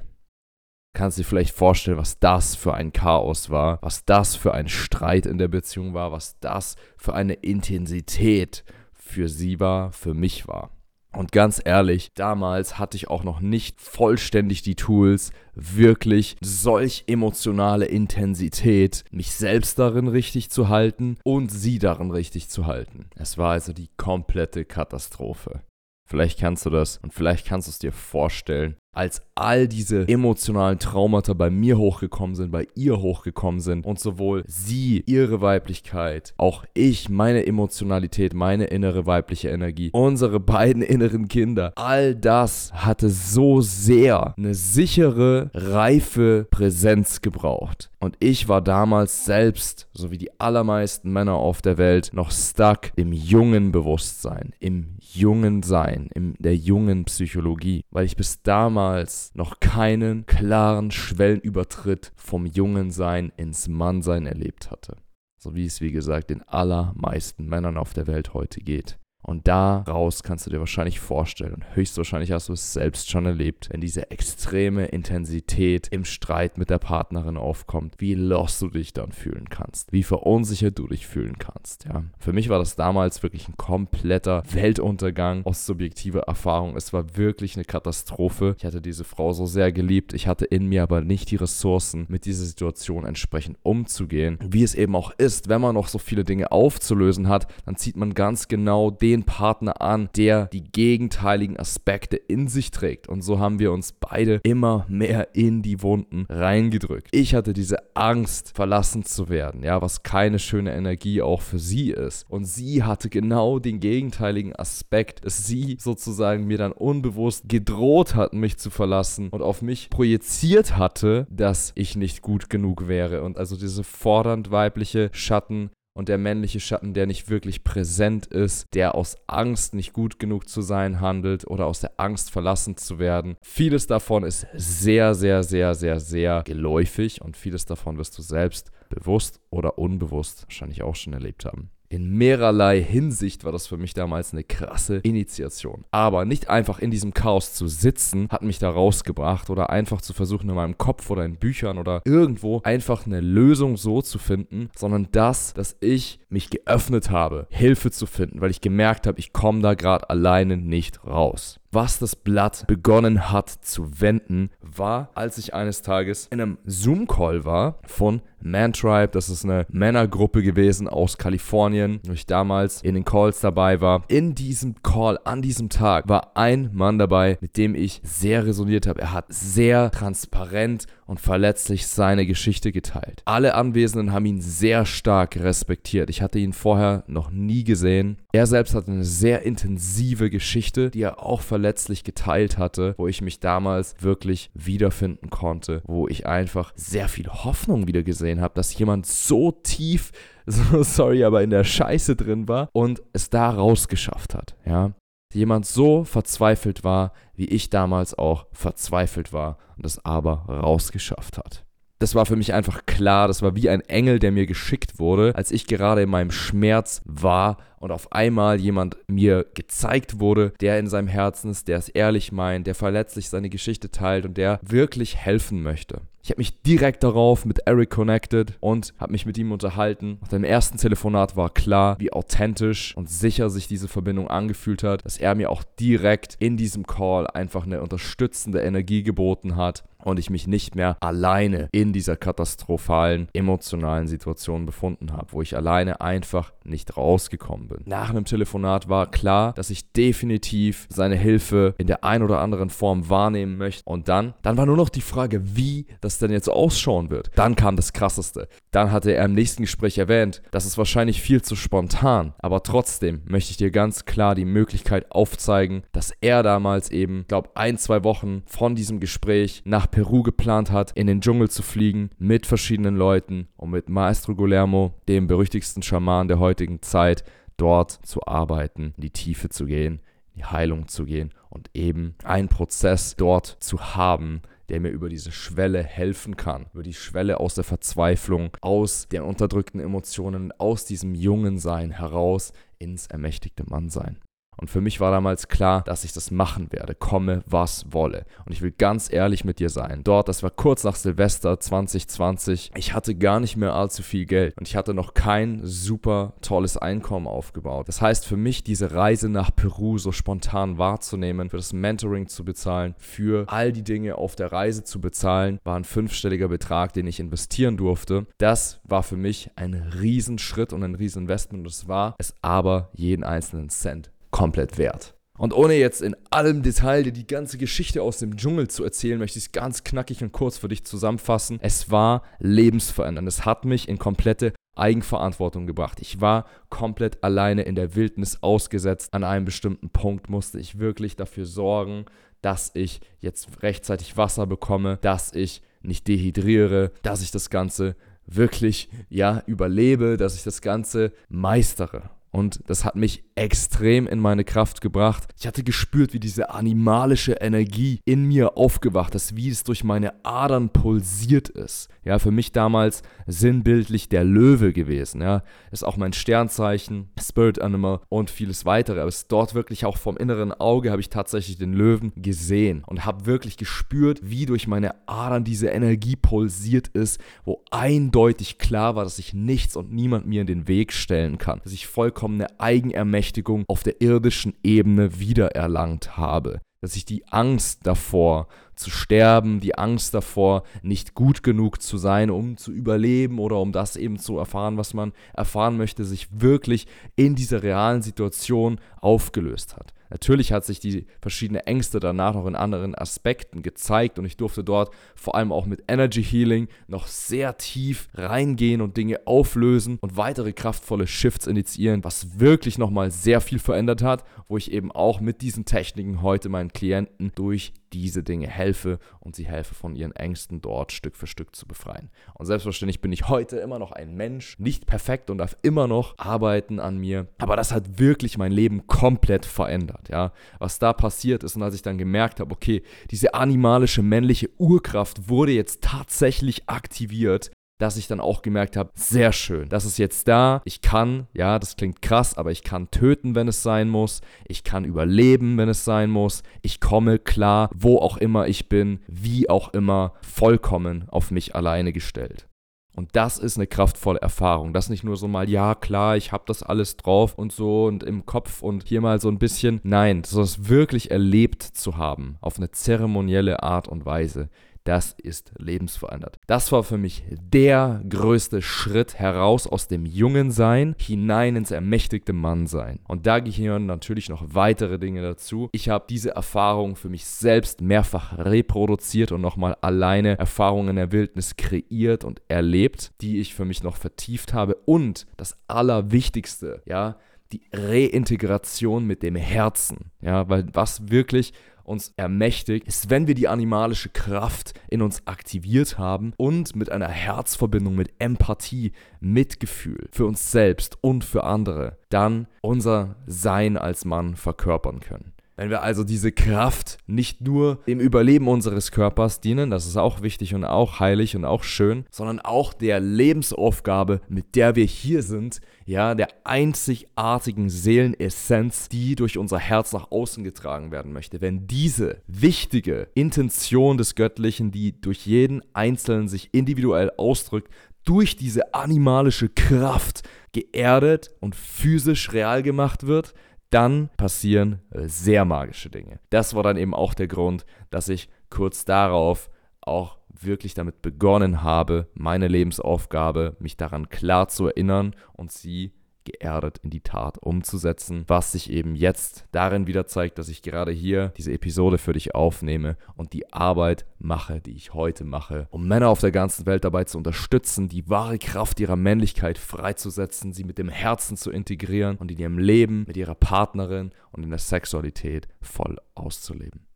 kannst 0.97 1.19
dir 1.19 1.25
vielleicht 1.25 1.53
vorstellen, 1.53 1.99
was 1.99 2.21
das 2.21 2.55
für 2.55 2.75
ein 2.75 2.93
Chaos 2.93 3.51
war, 3.51 3.81
was 3.83 4.05
das 4.05 4.37
für 4.37 4.55
ein 4.55 4.69
Streit 4.69 5.27
in 5.27 5.39
der 5.39 5.49
Beziehung 5.49 5.93
war, 5.93 6.13
was 6.13 6.39
das 6.39 6.77
für 6.97 7.13
eine 7.13 7.33
Intensität 7.33 8.63
für 8.93 9.29
sie 9.29 9.59
war, 9.59 9.91
für 9.91 10.15
mich 10.15 10.47
war. 10.47 10.71
Und 11.13 11.33
ganz 11.33 11.61
ehrlich, 11.65 12.13
damals 12.15 12.79
hatte 12.79 12.97
ich 12.97 13.09
auch 13.09 13.25
noch 13.25 13.41
nicht 13.41 13.81
vollständig 13.81 14.63
die 14.63 14.77
Tools, 14.77 15.33
wirklich 15.55 16.37
solch 16.41 17.05
emotionale 17.09 17.87
Intensität, 17.87 19.05
mich 19.11 19.33
selbst 19.33 19.81
darin 19.81 20.07
richtig 20.07 20.51
zu 20.51 20.69
halten 20.69 21.19
und 21.25 21.51
sie 21.51 21.81
darin 21.81 22.13
richtig 22.13 22.49
zu 22.49 22.67
halten. 22.67 23.07
Es 23.17 23.37
war 23.37 23.51
also 23.51 23.73
die 23.73 23.91
komplette 23.97 24.65
Katastrophe. 24.65 25.63
Vielleicht 26.07 26.39
kannst 26.39 26.67
du 26.67 26.71
das 26.71 26.99
und 26.99 27.15
vielleicht 27.15 27.47
kannst 27.47 27.69
du 27.69 27.71
es 27.71 27.79
dir 27.79 27.93
vorstellen, 27.93 28.77
als 28.95 29.23
all 29.35 29.69
diese 29.69 30.07
emotionalen 30.09 30.79
Traumata 30.79 31.35
bei 31.35 31.51
mir 31.51 31.79
hochgekommen 31.79 32.37
sind, 32.37 32.51
bei 32.51 32.67
ihr 32.75 33.01
hochgekommen 33.01 33.61
sind 33.61 33.85
und 33.85 33.99
sowohl 33.99 34.45
sie, 34.47 35.03
ihre 35.07 35.41
Weiblichkeit, 35.41 36.35
auch 36.37 36.65
ich, 36.75 37.09
meine 37.09 37.47
Emotionalität, 37.47 38.35
meine 38.35 38.67
innere 38.67 39.07
weibliche 39.07 39.49
Energie, 39.49 39.91
unsere 39.93 40.41
beiden 40.41 40.83
inneren 40.83 41.29
Kinder, 41.29 41.73
all 41.77 42.15
das 42.15 42.73
hatte 42.73 43.11
so 43.11 43.61
sehr 43.61 44.35
eine 44.37 44.55
sichere, 44.55 45.51
reife 45.55 46.47
Präsenz 46.51 47.21
gebraucht. 47.21 47.91
Und 47.99 48.17
ich 48.21 48.49
war 48.49 48.61
damals 48.61 49.25
selbst, 49.25 49.89
so 49.95 50.11
wie 50.11 50.19
die 50.19 50.39
allermeisten 50.39 51.11
Männer 51.11 51.35
auf 51.37 51.63
der 51.63 51.79
Welt, 51.79 52.11
noch 52.13 52.31
stuck 52.31 52.93
im 52.97 53.15
jungen 53.15 53.73
Bewusstsein, 53.73 54.53
im 54.61 54.99
jungen 55.01 55.63
Sein, 55.63 56.11
in 56.15 56.35
der 56.39 56.55
jungen 56.55 57.07
Psychologie, 57.07 57.83
weil 57.91 58.05
ich 58.05 58.17
bis 58.17 58.43
damals 58.43 58.84
damals 58.85 59.35
noch 59.35 59.61
keinen 59.61 60.27
klaren 60.27 60.91
Schwellenübertritt 60.91 62.13
vom 62.17 62.45
Jungensein 62.45 63.33
ins 63.37 63.67
Mannsein 63.67 64.27
erlebt 64.27 64.71
hatte. 64.71 64.97
So 65.39 65.55
wie 65.55 65.65
es, 65.65 65.81
wie 65.81 65.91
gesagt, 65.91 66.29
den 66.29 66.43
allermeisten 66.43 67.47
Männern 67.47 67.79
auf 67.79 67.95
der 67.95 68.07
Welt 68.07 68.35
heute 68.35 68.61
geht. 68.61 68.99
Und 69.25 69.49
daraus 69.49 70.23
kannst 70.23 70.47
du 70.47 70.51
dir 70.51 70.61
wahrscheinlich 70.61 71.01
vorstellen 71.01 71.55
und 71.55 71.65
höchstwahrscheinlich 71.75 72.31
hast 72.31 72.51
du 72.51 72.53
es 72.53 72.75
selbst 72.75 73.11
schon 73.11 73.25
erlebt, 73.25 73.71
wenn 73.73 73.81
diese 73.81 74.11
extreme 74.11 74.85
Intensität 74.87 75.89
im 75.91 76.05
Streit 76.05 76.59
mit 76.59 76.69
der 76.69 76.79
Partnerin 76.79 77.39
aufkommt, 77.39 77.95
wie 77.99 78.15
lost 78.15 78.61
du 78.61 78.69
dich 78.69 78.93
dann 78.93 79.13
fühlen 79.13 79.49
kannst, 79.49 79.93
wie 79.93 80.03
verunsichert 80.03 80.79
du 80.79 80.87
dich 80.89 81.07
fühlen 81.07 81.39
kannst. 81.39 81.87
Ja. 81.87 82.05
Für 82.19 82.35
mich 82.35 82.51
war 82.51 82.59
das 82.59 82.77
damals 82.77 83.23
wirklich 83.23 83.49
ein 83.49 83.57
kompletter 83.57 84.43
Weltuntergang 84.53 85.45
aus 85.47 85.65
subjektiver 85.65 86.21
Erfahrung. 86.21 86.77
Es 86.77 86.93
war 86.93 87.17
wirklich 87.17 87.57
eine 87.57 87.65
Katastrophe. 87.65 88.57
Ich 88.59 88.67
hatte 88.67 88.83
diese 88.83 89.05
Frau 89.05 89.33
so 89.33 89.47
sehr 89.47 89.73
geliebt, 89.73 90.13
ich 90.13 90.27
hatte 90.27 90.45
in 90.45 90.67
mir 90.67 90.83
aber 90.83 91.01
nicht 91.01 91.31
die 91.31 91.37
Ressourcen, 91.37 92.05
mit 92.09 92.27
dieser 92.27 92.45
Situation 92.45 93.07
entsprechend 93.07 93.57
umzugehen. 93.63 94.39
Wie 94.47 94.63
es 94.63 94.75
eben 94.75 94.95
auch 94.95 95.13
ist, 95.17 95.49
wenn 95.49 95.63
man 95.63 95.75
noch 95.75 95.89
so 95.89 95.99
viele 95.99 96.25
Dinge 96.25 96.53
aufzulösen 96.53 97.29
hat, 97.29 97.47
dann 97.65 97.77
zieht 97.77 97.97
man 97.97 98.13
ganz 98.13 98.49
genau 98.49 98.91
den 98.91 99.14
den 99.15 99.25
Partner 99.25 99.81
an, 99.81 100.09
der 100.17 100.47
die 100.47 100.65
gegenteiligen 100.65 101.57
Aspekte 101.59 102.17
in 102.17 102.49
sich 102.49 102.71
trägt. 102.73 103.09
Und 103.09 103.23
so 103.23 103.39
haben 103.39 103.59
wir 103.59 103.73
uns 103.73 103.93
beide 103.93 104.41
immer 104.43 104.87
mehr 104.89 105.35
in 105.35 105.63
die 105.63 105.83
Wunden 105.83 106.27
reingedrückt. 106.29 107.09
Ich 107.13 107.35
hatte 107.35 107.53
diese 107.53 107.95
Angst, 107.95 108.53
verlassen 108.55 109.05
zu 109.05 109.29
werden, 109.29 109.63
ja, 109.63 109.81
was 109.81 110.03
keine 110.03 110.39
schöne 110.39 110.75
Energie 110.75 111.23
auch 111.23 111.43
für 111.43 111.59
sie 111.59 111.91
ist. 111.91 112.29
Und 112.29 112.45
sie 112.45 112.83
hatte 112.83 113.09
genau 113.09 113.59
den 113.59 113.79
gegenteiligen 113.79 114.55
Aspekt, 114.57 115.25
dass 115.25 115.47
sie 115.47 115.77
sozusagen 115.79 116.47
mir 116.47 116.59
dann 116.59 116.73
unbewusst 116.73 117.49
gedroht 117.49 118.17
hat, 118.17 118.33
mich 118.33 118.59
zu 118.59 118.71
verlassen 118.71 119.29
und 119.29 119.43
auf 119.43 119.63
mich 119.63 119.91
projiziert 119.91 120.77
hatte, 120.77 121.27
dass 121.31 121.73
ich 121.77 121.95
nicht 121.95 122.21
gut 122.21 122.51
genug 122.51 122.89
wäre. 122.89 123.23
Und 123.23 123.39
also 123.39 123.57
diese 123.57 123.85
fordernd 123.85 124.51
weibliche 124.51 125.11
Schatten 125.13 125.71
und 125.95 126.09
der 126.09 126.19
männliche 126.19 126.61
Schatten, 126.61 126.93
der 126.93 127.07
nicht 127.07 127.31
wirklich 127.31 127.65
präsent 127.65 128.27
ist, 128.27 128.67
der 128.75 128.95
aus 128.95 129.17
Angst 129.27 129.75
nicht 129.75 129.93
gut 129.93 130.19
genug 130.19 130.49
zu 130.49 130.61
sein 130.61 131.01
handelt 131.01 131.47
oder 131.47 131.67
aus 131.67 131.81
der 131.81 131.93
Angst 131.99 132.31
verlassen 132.31 132.77
zu 132.77 132.99
werden. 132.99 133.37
Vieles 133.43 133.87
davon 133.87 134.25
ist 134.25 134.47
sehr, 134.55 135.15
sehr, 135.15 135.43
sehr, 135.45 135.75
sehr, 135.75 136.01
sehr 136.01 136.43
geläufig 136.43 137.23
und 137.23 137.37
vieles 137.37 137.65
davon 137.65 137.97
wirst 137.97 138.19
du 138.19 138.23
selbst 138.23 138.73
bewusst 138.89 139.41
oder 139.51 139.79
unbewusst 139.79 140.45
wahrscheinlich 140.47 140.83
auch 140.83 140.97
schon 140.97 141.13
erlebt 141.13 141.45
haben. 141.45 141.71
In 141.89 142.11
mehrerlei 142.17 142.83
Hinsicht 142.83 143.45
war 143.45 143.53
das 143.53 143.67
für 143.67 143.77
mich 143.77 143.95
damals 143.95 144.33
eine 144.33 144.45
krasse 144.45 144.97
Initiation. 144.99 145.85
Aber 145.91 146.25
nicht 146.25 146.49
einfach 146.51 146.79
in 146.79 146.91
diesem 146.91 147.15
Chaos 147.15 147.55
zu 147.55 147.69
sitzen, 147.69 148.29
hat 148.31 148.43
mich 148.43 148.59
da 148.59 148.71
rausgebracht 148.71 149.51
oder 149.51 149.71
einfach 149.71 150.01
zu 150.01 150.13
versuchen, 150.13 150.49
in 150.49 150.57
meinem 150.57 150.79
Kopf 150.79 151.11
oder 151.11 151.25
in 151.25 151.37
Büchern 151.37 151.79
oder 151.79 152.03
irgendwo 152.05 152.61
einfach 152.65 153.07
eine 153.07 153.21
Lösung 153.21 153.77
so 153.77 154.03
zu 154.03 154.19
finden, 154.19 154.71
sondern 154.77 155.09
das, 155.13 155.55
dass 155.55 155.77
ich 155.81 156.21
mich 156.29 156.51
geöffnet 156.51 157.11
habe, 157.11 157.47
Hilfe 157.51 157.91
zu 157.91 158.07
finden, 158.07 158.41
weil 158.41 158.51
ich 158.51 158.61
gemerkt 158.61 159.07
habe, 159.07 159.19
ich 159.19 159.33
komme 159.33 159.61
da 159.61 159.75
gerade 159.75 160.11
alleine 160.11 160.57
nicht 160.57 161.05
raus 161.07 161.61
was 161.75 161.99
das 161.99 162.15
Blatt 162.15 162.67
begonnen 162.69 163.33
hat 163.33 163.51
zu 163.51 164.01
wenden, 164.01 164.51
war, 164.61 165.11
als 165.15 165.39
ich 165.39 165.55
eines 165.55 165.83
Tages 165.83 166.29
in 166.31 166.41
einem 166.41 166.59
Zoom-Call 166.65 167.45
war 167.45 167.81
von 167.85 168.23
Mantribe. 168.45 169.09
Das 169.09 169.29
ist 169.29 169.45
eine 169.45 169.67
Männergruppe 169.71 170.43
gewesen 170.43 170.89
aus 170.89 171.19
Kalifornien, 171.19 172.01
wo 172.07 172.13
ich 172.13 172.27
damals 172.27 172.83
in 172.83 172.95
den 172.95 173.05
Calls 173.05 173.41
dabei 173.41 173.81
war. 173.81 174.05
In 174.09 174.35
diesem 174.35 174.83
Call 174.83 175.19
an 175.25 175.43
diesem 175.43 175.69
Tag 175.69 176.09
war 176.09 176.37
ein 176.37 176.71
Mann 176.73 176.99
dabei, 176.99 177.39
mit 177.41 177.57
dem 177.57 177.75
ich 177.75 178.01
sehr 178.05 178.47
resoniert 178.47 178.87
habe. 178.87 179.01
Er 179.01 179.13
hat 179.13 179.27
sehr 179.29 179.91
transparent 179.91 180.87
und 181.07 181.21
verletzlich 181.21 181.87
seine 181.87 182.27
Geschichte 182.27 182.73
geteilt. 182.73 183.23
Alle 183.25 183.55
Anwesenden 183.55 184.13
haben 184.13 184.27
ihn 184.27 184.41
sehr 184.41 184.87
stark 184.87 185.37
respektiert. 185.37 186.11
Ich 186.11 186.23
hatte 186.23 186.39
ihn 186.39 186.53
vorher 186.53 187.05
noch 187.07 187.31
nie 187.31 187.65
gesehen. 187.65 188.19
Er 188.33 188.47
selbst 188.47 188.75
hat 188.75 188.89
eine 188.89 189.05
sehr 189.05 189.43
intensive 189.43 190.31
Geschichte, 190.31 190.91
die 190.91 191.03
er 191.03 191.23
auch 191.23 191.41
verletzlich 191.41 192.05
geteilt 192.05 192.59
hatte, 192.59 192.95
wo 192.97 193.07
ich 193.07 193.23
mich 193.23 193.41
damals 193.41 193.95
wirklich 194.01 194.51
wiederfinden 194.55 195.31
konnte, 195.31 195.83
wo 195.85 196.09
ich 196.09 196.27
einfach 196.27 196.73
sehr 196.75 197.09
viel 197.09 197.29
Hoffnung 197.29 197.87
wieder 197.87 198.03
gesehen 198.03 198.34
habe, 198.41 198.55
dass 198.55 198.77
jemand 198.79 199.07
so 199.07 199.51
tief 199.51 200.13
so 200.47 200.83
sorry, 200.83 201.25
aber 201.25 201.43
in 201.43 201.51
der 201.51 201.65
Scheiße 201.65 202.17
drin 202.17 202.49
war 202.49 202.69
und 202.73 203.03
es 203.13 203.31
da 203.31 203.51
rausgeschafft 203.51 204.35
hat, 204.35 204.57
ja 204.67 204.93
jemand 205.35 205.67
so 205.67 206.05
verzweifelt 206.05 206.85
war, 206.85 207.13
wie 207.35 207.47
ich 207.47 207.71
damals 207.71 208.17
auch 208.17 208.47
verzweifelt 208.53 209.33
war 209.33 209.59
und 209.77 209.85
es 209.85 210.05
aber 210.05 210.47
rausgeschafft 210.49 211.39
hat. 211.39 211.65
Das 211.99 212.15
war 212.15 212.27
für 212.27 212.37
mich 212.37 212.53
einfach 212.53 212.87
klar, 212.87 213.29
das 213.29 213.43
war 213.43 213.55
wie 213.57 213.69
ein 213.69 213.81
Engel, 213.83 214.19
der 214.19 214.33
mir 214.33 214.47
geschickt 214.47 214.99
wurde, 214.99 215.35
als 215.35 215.51
ich 215.51 215.67
gerade 215.67 216.03
in 216.03 216.11
meinem 216.11 216.31
Schmerz 216.31 217.03
war 217.05 217.59
und 217.79 217.91
auf 217.91 218.13
einmal 218.13 218.61
jemand 218.61 218.97
mir 219.09 219.47
gezeigt 219.55 220.21
wurde, 220.21 220.53
der 220.61 220.79
in 220.79 220.87
seinem 220.87 221.09
Herzen 221.09 221.51
ist, 221.51 221.69
der 221.69 221.79
es 221.79 221.89
ehrlich 221.89 222.33
meint, 222.33 222.67
der 222.67 222.75
verletzlich 222.75 223.29
seine 223.29 223.51
Geschichte 223.51 223.91
teilt 223.91 224.27
und 224.27 224.37
der 224.37 224.61
wirklich 224.63 225.17
helfen 225.17 225.63
möchte. 225.63 226.03
Ich 226.25 226.31
habe 226.31 226.41
mich 226.41 226.63
direkt 226.63 227.05
darauf 227.05 227.45
mit 227.45 227.59
Eric 227.67 227.91
connected 227.91 228.55
und 228.61 228.95
habe 228.97 229.13
mich 229.13 229.27
mit 229.27 229.37
ihm 229.37 229.53
unterhalten. 229.53 230.17
Nach 230.23 230.29
dem 230.29 230.43
ersten 230.43 230.79
Telefonat 230.79 231.37
war 231.37 231.51
klar, 231.51 231.97
wie 231.99 232.15
authentisch 232.15 232.97
und 232.97 233.11
sicher 233.11 233.51
sich 233.51 233.69
diese 233.69 233.89
Verbindung 233.89 234.29
angefühlt 234.29 234.83
hat, 234.85 235.05
dass 235.05 235.19
er 235.19 235.35
mir 235.35 235.51
auch 235.51 235.63
direkt 235.79 236.37
in 236.39 236.57
diesem 236.57 236.87
Call 236.87 237.27
einfach 237.27 237.67
eine 237.67 237.83
unterstützende 237.83 238.63
Energie 238.63 239.03
geboten 239.03 239.57
hat 239.57 239.85
und 240.03 240.19
ich 240.19 240.31
mich 240.31 240.47
nicht 240.47 240.75
mehr 240.75 240.97
alleine 241.01 241.69
in 241.73 241.93
dieser 241.93 242.17
katastrophalen 242.17 243.29
emotionalen 243.35 244.07
Situation 244.07 244.65
befunden 244.65 245.13
habe, 245.13 245.27
wo 245.33 245.43
ich 245.43 245.57
alleine 245.57 246.01
einfach 246.01 246.55
nicht 246.65 246.97
rausgekommen 246.97 247.64
bin. 247.69 247.83
Nach 247.87 248.11
einem 248.11 248.25
Telefonat 248.25 248.89
war 248.89 249.11
klar, 249.11 249.53
dass 249.55 249.71
ich 249.71 249.93
definitiv 249.93 250.87
seine 250.91 251.17
Hilfe 251.17 251.75
in 251.79 251.87
der 251.87 252.05
ein 252.05 252.23
oder 252.23 252.41
anderen 252.41 252.71
Form 252.71 253.09
wahrnehmen 253.09 253.57
möchte 253.57 253.83
und 253.85 254.09
dann, 254.09 254.35
dann 254.43 254.57
war 254.57 254.67
nur 254.67 254.77
noch 254.77 254.89
die 254.89 255.01
Frage, 255.01 255.57
wie 255.57 255.87
das 256.01 256.19
denn 256.19 256.31
jetzt 256.31 256.49
ausschauen 256.49 257.11
wird. 257.11 257.31
Dann 257.35 257.57
kam 257.57 257.77
das 257.77 257.93
krasseste. 257.93 258.49
Dann 258.71 258.93
hatte 258.93 259.13
er 259.13 259.25
im 259.25 259.35
nächsten 259.35 259.63
Gespräch 259.63 259.99
erwähnt, 259.99 260.43
das 260.51 260.67
ist 260.67 260.79
wahrscheinlich 260.79 261.23
viel 261.23 261.43
zu 261.43 261.57
spontan, 261.57 262.35
aber 262.39 262.63
trotzdem 262.63 263.23
möchte 263.27 263.51
ich 263.51 263.57
dir 263.57 263.71
ganz 263.71 264.05
klar 264.05 264.35
die 264.35 264.45
Möglichkeit 264.45 265.11
aufzeigen, 265.13 265.83
dass 265.93 266.13
er 266.21 266.43
damals 266.43 266.91
eben, 266.91 267.25
glaube 267.29 267.51
ein, 267.55 267.79
zwei 267.79 268.05
Wochen 268.05 268.43
von 268.47 268.75
diesem 268.75 269.01
Gespräch 269.01 269.63
nach 269.65 269.91
Peru 269.91 270.23
geplant 270.23 270.71
hat, 270.71 270.93
in 270.93 271.07
den 271.07 271.21
Dschungel 271.21 271.51
zu 271.51 271.63
fliegen 271.63 272.11
mit 272.19 272.47
verschiedenen 272.47 272.97
Leuten 272.97 273.49
und 273.57 273.71
mit 273.71 273.89
Maestro 273.89 274.35
Guillermo, 274.35 274.95
dem 275.09 275.27
berüchtigsten 275.27 275.83
Schaman 275.83 276.29
der 276.29 276.39
heutigen 276.39 276.83
Zeit, 276.83 277.25
dort 277.57 277.91
zu 277.91 278.27
arbeiten, 278.27 278.95
in 278.97 279.03
die 279.03 279.11
Tiefe 279.11 279.49
zu 279.49 279.67
gehen, 279.67 280.01
in 280.33 280.39
die 280.41 280.45
Heilung 280.45 280.89
zu 280.89 281.05
gehen 281.05 281.33
und 281.51 281.71
eben 281.75 282.17
einen 282.25 282.49
Prozess 282.49 283.17
dort 283.17 283.57
zu 283.61 283.95
haben, 283.95 284.43
der 284.69 284.81
mir 284.81 284.91
über 284.91 285.09
diese 285.09 285.31
Schwelle 285.31 285.83
helfen 285.83 286.37
kann, 286.37 286.67
über 286.73 286.83
die 286.83 286.95
Schwelle 286.95 287.39
aus 287.41 287.55
der 287.55 287.65
Verzweiflung, 287.65 288.57
aus 288.61 289.09
den 289.09 289.23
unterdrückten 289.23 289.81
Emotionen, 289.81 290.53
aus 290.53 290.87
diesem 290.87 291.15
jungen 291.15 291.59
Sein 291.59 291.91
heraus 291.91 292.53
ins 292.79 293.07
ermächtigte 293.07 293.65
Mannsein. 293.69 294.19
Und 294.57 294.71
für 294.71 294.81
mich 294.81 295.01
war 295.01 295.11
damals 295.11 295.49
klar, 295.49 295.83
dass 295.83 296.05
ich 296.05 296.13
das 296.13 296.31
machen 296.31 296.69
werde, 296.71 296.95
komme 296.95 297.43
was 297.47 297.87
wolle. 297.91 298.25
Und 298.47 298.53
ich 298.53 298.63
will 298.63 298.73
ganz 298.73 299.13
ehrlich 299.13 299.45
mit 299.45 299.59
dir 299.59 299.69
sein. 299.69 300.03
Dort, 300.05 300.29
das 300.29 300.43
war 300.43 300.51
kurz 300.51 300.85
nach 300.85 300.97
Silvester 300.97 301.59
2020, 301.59 302.73
ich 302.77 302.95
hatte 302.95 303.15
gar 303.15 303.41
nicht 303.41 303.57
mehr 303.57 303.75
allzu 303.75 304.03
viel 304.03 304.27
Geld 304.27 304.57
und 304.59 304.69
ich 304.69 304.77
hatte 304.77 304.95
noch 304.95 305.15
kein 305.15 305.61
super 305.63 306.35
tolles 306.41 306.77
Einkommen 306.77 307.27
aufgebaut. 307.27 307.89
Das 307.89 308.01
heißt 308.01 308.27
für 308.27 308.37
mich, 308.37 308.65
diese 308.65 308.93
Reise 308.93 309.29
nach 309.29 309.55
Peru 309.55 309.99
so 309.99 310.13
spontan 310.13 310.79
wahrzunehmen, 310.79 311.51
für 311.51 311.57
das 311.57 311.73
Mentoring 311.73 312.29
zu 312.29 312.45
bezahlen, 312.45 312.95
für 312.99 313.45
all 313.49 313.73
die 313.73 313.85
Dinge 313.85 314.17
auf 314.17 314.37
der 314.37 314.53
Reise 314.53 314.85
zu 314.85 315.01
bezahlen, 315.01 315.59
war 315.65 315.77
ein 315.77 315.85
fünfstelliger 315.85 316.49
Betrag, 316.49 316.93
den 316.93 317.07
ich 317.07 317.21
investieren 317.21 317.77
durfte. 317.77 318.27
Das 318.39 318.81
war 318.85 319.03
für 319.03 319.17
mich 319.17 319.51
ein 319.57 319.75
Riesenschritt 319.75 320.73
und 320.73 320.83
ein 320.83 320.95
Rieseninvestment. 320.95 321.67
Das 321.67 321.89
war 321.89 322.15
es 322.19 322.35
aber 322.43 322.91
jeden 322.95 323.25
einzelnen 323.25 323.69
Cent 323.69 324.14
komplett 324.35 324.79
wert. 324.79 325.15
Und 325.39 325.53
ohne 325.53 325.75
jetzt 325.75 326.03
in 326.03 326.17
allem 326.31 326.65
Detail 326.65 327.05
dir 327.05 327.13
die 327.13 327.27
ganze 327.27 327.57
Geschichte 327.57 328.03
aus 328.03 328.19
dem 328.19 328.37
Dschungel 328.37 328.67
zu 328.67 328.83
erzählen, 328.83 329.21
möchte 329.21 329.39
ich 329.39 329.47
es 329.47 329.53
ganz 329.53 329.85
knackig 329.85 330.25
und 330.25 330.33
kurz 330.33 330.59
für 330.59 330.67
dich 330.67 330.85
zusammenfassen. 330.85 331.61
Es 331.63 331.89
war 331.89 332.25
lebensverändernd. 332.41 333.29
Es 333.29 333.45
hat 333.45 333.65
mich 333.65 333.89
in 333.89 333.97
komplette 333.97 334.53
Eigenverantwortung 334.75 335.69
gebracht. 335.69 335.99
Ich 336.01 336.21
war 336.21 336.47
komplett 336.69 337.23
alleine 337.23 337.63
in 337.63 337.77
der 337.77 337.95
Wildnis 337.95 338.43
ausgesetzt. 338.43 339.15
An 339.15 339.23
einem 339.23 339.45
bestimmten 339.45 339.91
Punkt 339.91 340.29
musste 340.29 340.59
ich 340.59 340.81
wirklich 340.81 341.15
dafür 341.15 341.47
sorgen, 341.47 342.05
dass 342.43 342.73
ich 342.75 343.01
jetzt 343.21 343.63
rechtzeitig 343.63 344.17
Wasser 344.17 344.49
bekomme, 344.49 344.99
dass 345.01 345.33
ich 345.33 345.63
nicht 345.83 346.09
dehydriere, 346.09 346.91
dass 347.03 347.23
ich 347.23 347.31
das 347.31 347.51
Ganze 347.51 347.95
wirklich 348.27 348.89
ja 349.11 349.45
überlebe, 349.47 350.17
dass 350.17 350.35
ich 350.35 350.43
das 350.43 350.61
Ganze 350.61 351.13
meistere. 351.29 352.11
Und 352.35 352.63
das 352.67 352.85
hat 352.85 352.97
mich 352.97 353.23
extrem 353.37 354.09
in 354.09 354.19
meine 354.19 354.43
Kraft 354.43 354.81
gebracht. 354.81 355.29
Ich 355.39 355.47
hatte 355.47 355.63
gespürt, 355.63 356.15
wie 356.15 356.19
diese 356.19 356.51
animalische 356.51 357.35
Energie 357.35 358.01
in 358.05 358.25
mir 358.25 358.57
aufgewacht 358.57 359.15
ist, 359.15 359.37
wie 359.37 359.49
es 359.49 359.63
durch 359.63 359.85
meine 359.85 360.25
Adern 360.25 360.71
pulsiert 360.71 361.49
ist. 361.49 361.89
Ja, 362.03 362.19
für 362.19 362.33
mich 362.33 362.51
damals 362.51 363.03
sinnbildlich 363.29 364.09
der 364.09 364.25
Löwe 364.25 364.73
gewesen. 364.73 365.21
Ja, 365.21 365.45
ist 365.71 365.85
auch 365.85 365.97
mein 365.97 366.13
Sternzeichen, 366.13 367.09
Spirit 367.21 367.61
Animal 367.61 368.01
und 368.09 368.31
vieles 368.31 368.65
weitere. 368.65 368.99
Aber 368.99 369.09
es 369.09 369.19
ist 369.19 369.33
dort 369.33 369.55
wirklich 369.55 369.87
auch 369.87 369.97
vom 369.97 370.17
inneren 370.17 370.53
Auge 370.53 370.91
habe 370.91 371.01
ich 371.01 371.11
tatsächlich 371.11 371.57
den 371.57 371.73
Löwen 371.73 372.13
gesehen 372.17 372.83
und 372.85 373.05
habe 373.05 373.27
wirklich 373.27 373.57
gespürt, 373.57 374.19
wie 374.25 374.45
durch 374.47 374.67
meine 374.67 374.95
Adern 375.07 375.45
diese 375.45 375.69
Energie 375.69 376.17
pulsiert 376.17 376.89
ist, 376.89 377.21
wo 377.45 377.63
eindeutig 377.71 378.59
klar 378.59 378.97
war, 378.97 379.05
dass 379.05 379.21
ich 379.21 379.35
nichts 379.35 379.77
und 379.77 379.93
niemand 379.93 380.27
mir 380.27 380.41
in 380.41 380.49
den 380.49 380.67
Weg 380.67 380.93
stellen 380.93 381.39
kann, 381.39 381.61
dass 381.63 381.73
ich 381.73 381.87
vollkommene 382.25 382.59
Eigenermächtigung 382.59 383.05
Ermächtigung 383.25 383.65
auf 383.69 383.83
der 383.83 384.01
irdischen 384.01 384.55
Ebene 384.63 385.19
wiedererlangt 385.19 386.17
habe. 386.17 386.61
Dass 386.81 386.97
ich 386.97 387.05
die 387.05 387.27
Angst 387.29 387.87
davor 387.87 388.49
zu 388.77 388.91
sterben, 388.91 389.61
die 389.61 389.77
Angst 389.77 390.15
davor, 390.15 390.63
nicht 390.83 391.15
gut 391.15 391.43
genug 391.43 391.83
zu 391.83 391.99
sein, 391.99 392.31
um 392.31 392.57
zu 392.57 392.73
überleben 392.73 393.39
oder 393.39 393.59
um 393.61 393.73
das 393.73 393.97
eben 393.97 394.19
zu 394.19 394.39
erfahren, 394.39 394.77
was 394.79 394.95
man 394.95 395.13
erfahren 395.35 395.77
möchte, 395.77 396.05
sich 396.05 396.29
wirklich 396.31 396.87
in 397.15 397.35
dieser 397.35 397.63
realen 397.63 398.03
Situation 398.03 398.81
aufgelöst 399.01 399.77
hat. 399.77 399.93
Natürlich 400.15 400.53
hat 400.53 400.65
sich 400.65 400.79
die 400.79 401.07
verschiedenen 401.21 401.63
Ängste 401.63 401.99
danach 401.99 402.35
noch 402.35 402.47
in 402.47 402.55
anderen 402.55 402.95
Aspekten 402.95 403.63
gezeigt 403.63 404.17
und 404.17 404.25
ich 404.25 404.37
durfte 404.37 404.63
dort 404.63 404.95
vor 405.17 405.35
allem 405.35 405.51
auch 405.51 405.67
mit 405.67 405.83
Energy 405.89 406.23
Healing 406.23 406.69
noch 406.87 407.09
sehr 407.09 407.57
tief 407.57 408.09
reingehen 408.15 408.81
und 408.81 408.97
Dinge 408.97 409.27
auflösen 409.27 409.99
und 410.01 410.17
weitere 410.17 410.53
kraftvolle 410.53 411.09
Shifts 411.09 411.49
initiieren, 411.49 412.05
was 412.05 412.39
wirklich 412.39 412.79
nochmal 412.79 413.11
sehr 413.11 413.41
viel 413.41 413.59
verändert 413.59 414.05
hat, 414.05 414.23
wo 414.47 414.57
ich 414.57 414.71
eben 414.71 414.93
auch 414.93 415.19
mit 415.19 415.43
diesen 415.43 415.65
Techniken 415.65 416.23
heute 416.23 416.49
meinen 416.49 416.73
Klienten 416.73 417.33
durch 417.35 417.73
diese 417.95 418.23
Dinge 418.23 418.49
helfe 418.49 418.99
und 419.21 419.37
sie 419.37 419.47
helfe 419.47 419.75
von 419.75 419.95
ihren 419.95 420.13
Ängsten 420.13 420.61
dort 420.61 420.93
Stück 420.93 421.17
für 421.17 421.27
Stück 421.27 421.55
zu 421.55 421.67
befreien. 421.67 422.11
Und 422.35 422.47
selbstverständlich 422.47 423.01
bin 423.01 423.13
ich 423.13 423.29
heute 423.29 423.59
immer 423.59 423.79
noch 423.79 423.93
ein 423.93 424.17
Mensch, 424.17 424.59
nicht 424.59 424.87
perfekt 424.87 425.31
und 425.31 425.39
darf 425.39 425.57
immer 425.63 425.87
noch 425.87 426.19
arbeiten 426.19 426.81
an 426.81 426.99
mir, 426.99 427.29
aber 427.39 427.57
das 427.57 427.73
hat 427.73 427.99
wirklich 427.99 428.37
mein 428.37 428.53
Leben 428.53 428.87
komplett 428.89 429.47
verändert, 429.47 430.09
ja. 430.09 430.33
Was 430.59 430.79
da 430.79 430.93
passiert 430.93 431.45
ist 431.45 431.55
und 431.57 431.63
als 431.63 431.75
ich 431.75 431.83
dann 431.83 431.99
gemerkt 431.99 432.41
habe, 432.41 432.53
okay, 432.53 432.83
diese 433.11 433.35
animalische 433.35 434.03
männliche 434.03 434.51
Urkraft 434.59 435.29
wurde 435.29 435.53
jetzt 435.53 435.83
tatsächlich 435.83 436.69
aktiviert, 436.69 437.51
dass 437.79 437.97
ich 437.97 438.07
dann 438.07 438.21
auch 438.21 438.43
gemerkt 438.43 438.77
habe, 438.77 438.91
sehr 438.95 439.33
schön, 439.33 439.69
das 439.69 439.85
ist 439.85 439.99
jetzt 439.99 440.29
da, 440.29 440.63
ich 440.65 440.81
kann, 440.81 441.27
ja, 441.33 441.59
das 441.59 441.77
klingt 441.77 442.03
krass, 442.03 442.37
aber 442.37 442.53
ich 442.53 442.63
kann 442.63 442.91
töten, 442.91 443.35
wenn 443.35 443.49
es 443.49 443.63
sein 443.63 443.89
muss, 443.89 444.21
ich 444.47 444.65
kann 444.65 444.85
überleben, 444.85 445.59
wenn 445.59 445.69
es 445.69 445.85
sein 445.85 446.11
muss, 446.11 446.43
ich 446.63 446.81
komme 446.81 447.19
klar, 447.19 447.71
wo 447.75 447.99
auch 447.99 448.17
immer 448.17 448.47
ich 448.47 448.69
bin, 448.69 449.01
wie 449.07 449.49
auch 449.49 449.73
immer, 449.75 450.15
vollkommen 450.23 451.09
auf 451.09 451.31
mich 451.31 451.55
alleine 451.55 451.93
gestellt. 451.93 452.49
Und 452.97 453.17
das 453.17 453.39
ist 453.39 453.57
eine 453.57 453.67
kraftvolle 453.67 454.21
Erfahrung. 454.21 454.73
Das 454.73 454.89
nicht 454.89 455.03
nur 455.03 455.17
so 455.17 455.27
mal, 455.27 455.49
ja 455.51 455.75
klar, 455.75 456.17
ich 456.17 456.31
habe 456.31 456.45
das 456.47 456.63
alles 456.63 456.97
drauf 456.97 457.35
und 457.35 457.53
so 457.53 457.87
und 457.87 458.05
im 458.05 458.25
Kopf 458.25 458.63
und 458.63 458.87
hier 458.87 459.01
mal 459.01 459.21
so 459.21 459.29
ein 459.29 459.39
bisschen. 459.39 459.81
Nein, 459.83 460.23
das 460.23 460.69
wirklich 460.69 461.11
erlebt 461.11 461.63
zu 461.63 461.97
haben, 461.97 462.37
auf 462.41 462.57
eine 462.57 462.71
zeremonielle 462.71 463.63
Art 463.63 463.89
und 463.89 464.07
Weise, 464.07 464.49
das 464.85 465.13
ist 465.13 465.53
lebensverändert. 465.59 466.39
Das 466.47 466.71
war 466.71 466.85
für 466.85 466.99
mich 466.99 467.25
der 467.31 468.03
größte 468.09 468.63
Schritt 468.63 469.19
heraus 469.19 469.67
aus 469.67 469.89
dem 469.89 470.05
jungen 470.07 470.51
Sein 470.51 470.95
hinein 470.99 471.57
ins 471.57 471.71
ermächtigte 471.71 472.33
Mannsein. 472.33 473.01
Und 473.09 473.27
da 473.27 473.41
gehören 473.41 473.87
natürlich 473.87 474.29
noch 474.29 474.45
weitere 474.47 474.99
Dinge 474.99 475.23
dazu. 475.23 475.71
Ich 475.73 475.89
habe 475.89 476.05
diese 476.09 476.31
Erfahrung 476.31 476.97
für 476.97 477.09
mich 477.09 477.25
selbst 477.25 477.81
mehrfach 477.81 478.39
reproduziert 478.39 479.33
und 479.33 479.41
nochmal 479.41 479.77
alleine 479.81 480.39
Erfahrungen 480.39 480.91
in 480.91 480.97
der 480.97 481.13
Wildnis 481.13 481.57
kreiert 481.57 482.25
und 482.25 482.43
erlebt, 482.49 483.13
die 483.21 483.41
ich 483.41 483.55
für 483.55 483.65
mich 483.65 483.83
noch 483.83 483.97
vertieft 483.97 484.53
habe. 484.53 484.77
Und 484.85 485.27
das 485.37 485.57
Allerwichtigste, 485.67 486.83
ja, 486.85 487.17
die 487.53 487.63
Reintegration 487.73 489.07
mit 489.07 489.23
dem 489.23 489.37
Herzen. 489.37 490.11
Ja, 490.21 490.49
weil 490.49 490.67
was 490.73 491.11
wirklich 491.11 491.53
uns 491.85 492.13
ermächtigt, 492.17 492.87
ist, 492.87 493.11
wenn 493.11 493.27
wir 493.27 493.35
die 493.35 493.49
animalische 493.49 494.09
Kraft 494.09 494.73
in 494.89 495.03
uns 495.03 495.27
aktiviert 495.27 495.99
haben 495.99 496.33
und 496.37 496.75
mit 496.75 496.91
einer 496.91 497.09
Herzverbindung, 497.09 497.95
mit 497.95 498.15
Empathie, 498.19 498.93
Mitgefühl 499.21 500.09
für 500.11 500.27
uns 500.27 500.51
selbst 500.51 500.99
und 501.03 501.25
für 501.25 501.45
andere, 501.45 501.99
dann 502.09 502.47
unser 502.63 503.17
Sein 503.27 503.77
als 503.77 504.05
Mann 504.05 504.37
verkörpern 504.37 505.01
können. 505.01 505.34
Wenn 505.57 505.71
wir 505.71 505.83
also 505.83 506.03
diese 506.03 506.33
Kraft 506.33 506.99
nicht 507.07 507.41
nur 507.41 507.77
dem 507.87 508.01
Überleben 508.01 508.49
unseres 508.49 508.91
Körpers 508.91 509.41
dienen, 509.41 509.71
das 509.71 509.87
ist 509.87 509.97
auch 509.97 510.21
wichtig 510.21 510.55
und 510.55 510.65
auch 510.65 510.99
heilig 510.99 511.37
und 511.37 511.45
auch 511.45 511.63
schön, 511.63 512.07
sondern 512.11 512.41
auch 512.41 512.73
der 512.73 512.99
Lebensaufgabe, 512.99 514.21
mit 514.29 514.57
der 514.57 514.75
wir 514.75 514.85
hier 514.85 515.23
sind, 515.23 515.61
ja, 515.87 516.15
der 516.15 516.29
einzigartigen 516.45 517.71
Seelenessenz, 517.71 518.89
die 518.89 519.15
durch 519.15 519.39
unser 519.39 519.59
Herz 519.59 519.93
nach 519.93 520.11
außen 520.11 520.43
getragen 520.43 520.91
werden 520.91 521.13
möchte. 521.13 521.41
Wenn 521.41 521.69
diese 521.69 522.23
wichtige 522.27 523.09
Intention 523.15 523.97
des 523.97 524.17
Göttlichen, 524.17 524.73
die 524.73 525.01
durch 525.01 525.25
jeden 525.27 525.63
Einzelnen 525.73 526.27
sich 526.27 526.49
individuell 526.53 527.13
ausdrückt, 527.17 527.69
durch 528.05 528.37
diese 528.37 528.75
animalische 528.75 529.49
Kraft 529.49 530.23
geerdet 530.53 531.31
und 531.41 531.55
physisch 531.55 532.33
real 532.33 532.63
gemacht 532.63 533.07
wird, 533.07 533.35
dann 533.75 534.09
passieren 534.17 534.81
sehr 534.93 535.45
magische 535.45 535.91
Dinge. 535.91 536.21
Das 536.31 536.55
war 536.55 536.63
dann 536.63 536.77
eben 536.77 536.95
auch 536.95 537.13
der 537.13 537.27
Grund, 537.27 537.67
dass 537.91 538.09
ich 538.09 538.29
kurz 538.49 538.85
darauf 538.85 539.51
auch 539.81 540.19
wirklich 540.29 540.75
damit 540.75 541.03
begonnen 541.03 541.63
habe, 541.63 542.09
meine 542.15 542.47
Lebensaufgabe, 542.49 543.57
mich 543.59 543.77
daran 543.77 544.09
klar 544.09 544.49
zu 544.49 544.69
erinnern 544.69 545.17
und 545.33 545.51
sie 545.51 545.93
geerdet 546.25 546.79
in 546.83 546.91
die 546.91 547.01
Tat 547.01 547.39
umzusetzen, 547.39 548.25
was 548.27 548.53
sich 548.53 548.71
eben 548.71 548.95
jetzt 548.95 549.47
darin 549.53 549.87
wieder 549.87 550.07
zeigt, 550.07 550.39
dass 550.39 550.49
ich 550.49 550.63
gerade 550.63 550.93
hier 550.93 551.33
diese 551.37 551.53
Episode 551.53 551.99
für 551.99 552.13
dich 552.13 552.35
aufnehme 552.35 552.97
und 553.17 553.33
die 553.33 553.53
Arbeit 553.53 554.07
mache, 554.19 554.61
die 554.61 554.73
ich 554.73 554.95
heute 554.95 555.25
mache, 555.25 555.69
um 555.71 555.87
Männer 555.87 556.09
auf 556.09 556.21
der 556.21 556.33
ganzen 556.33 556.67
Welt 556.67 556.85
dabei 556.85 557.05
zu 557.05 557.19
unterstützen, 557.19 557.89
die 557.89 558.09
wahre 558.09 558.39
Kraft 558.39 558.81
ihrer 558.81 558.97
Männlichkeit 558.97 559.59
freizusetzen, 559.59 560.53
sie 560.53 560.65
mit 560.65 560.79
dem 560.79 560.89
Herzen 560.89 561.37
zu 561.37 561.51
integrieren 561.51 562.17
und 562.17 562.31
in 562.31 562.39
ihrem 562.39 562.59
Leben 562.59 563.05
mit 563.07 563.17
ihrer 563.17 563.35
Partnerin 563.35 564.13
und 564.33 564.43
in 564.43 564.51
der 564.51 564.59
Sexualität 564.59 565.49
voll 565.61 565.99
auszuleben. 566.15 566.87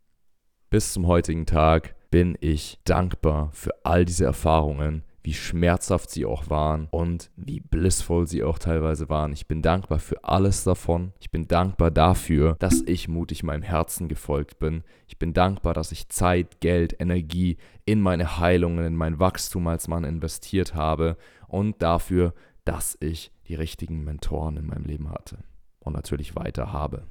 Bis 0.70 0.92
zum 0.92 1.06
heutigen 1.06 1.46
Tag 1.46 1.94
bin 2.10 2.36
ich 2.40 2.78
dankbar 2.84 3.50
für 3.52 3.72
all 3.84 4.04
diese 4.04 4.24
Erfahrungen, 4.24 5.02
wie 5.22 5.34
schmerzhaft 5.34 6.10
sie 6.10 6.24
auch 6.24 6.48
waren 6.48 6.88
und 6.90 7.30
wie 7.36 7.60
blissvoll 7.60 8.26
sie 8.26 8.42
auch 8.42 8.58
teilweise 8.58 9.08
waren. 9.08 9.32
Ich 9.32 9.46
bin 9.46 9.62
dankbar 9.62 9.98
für 9.98 10.24
alles 10.24 10.64
davon. 10.64 11.12
Ich 11.20 11.30
bin 11.30 11.48
dankbar 11.48 11.90
dafür, 11.90 12.56
dass 12.58 12.82
ich 12.86 13.08
mutig 13.08 13.42
meinem 13.42 13.62
Herzen 13.62 14.08
gefolgt 14.08 14.58
bin. 14.58 14.84
Ich 15.06 15.18
bin 15.18 15.32
dankbar, 15.34 15.74
dass 15.74 15.92
ich 15.92 16.08
Zeit, 16.08 16.60
Geld, 16.60 17.00
Energie 17.00 17.56
in 17.84 18.00
meine 18.00 18.38
Heilungen, 18.38 18.84
in 18.84 18.96
mein 18.96 19.18
Wachstum 19.18 19.66
als 19.66 19.88
Mann 19.88 20.04
investiert 20.04 20.74
habe 20.74 21.16
und 21.46 21.82
dafür, 21.82 22.34
dass 22.64 22.96
ich 23.00 23.32
die 23.48 23.54
richtigen 23.54 24.04
Mentoren 24.04 24.56
in 24.56 24.66
meinem 24.66 24.84
Leben 24.84 25.10
hatte 25.10 25.38
und 25.80 25.94
natürlich 25.94 26.36
weiter 26.36 26.72
habe. 26.72 27.06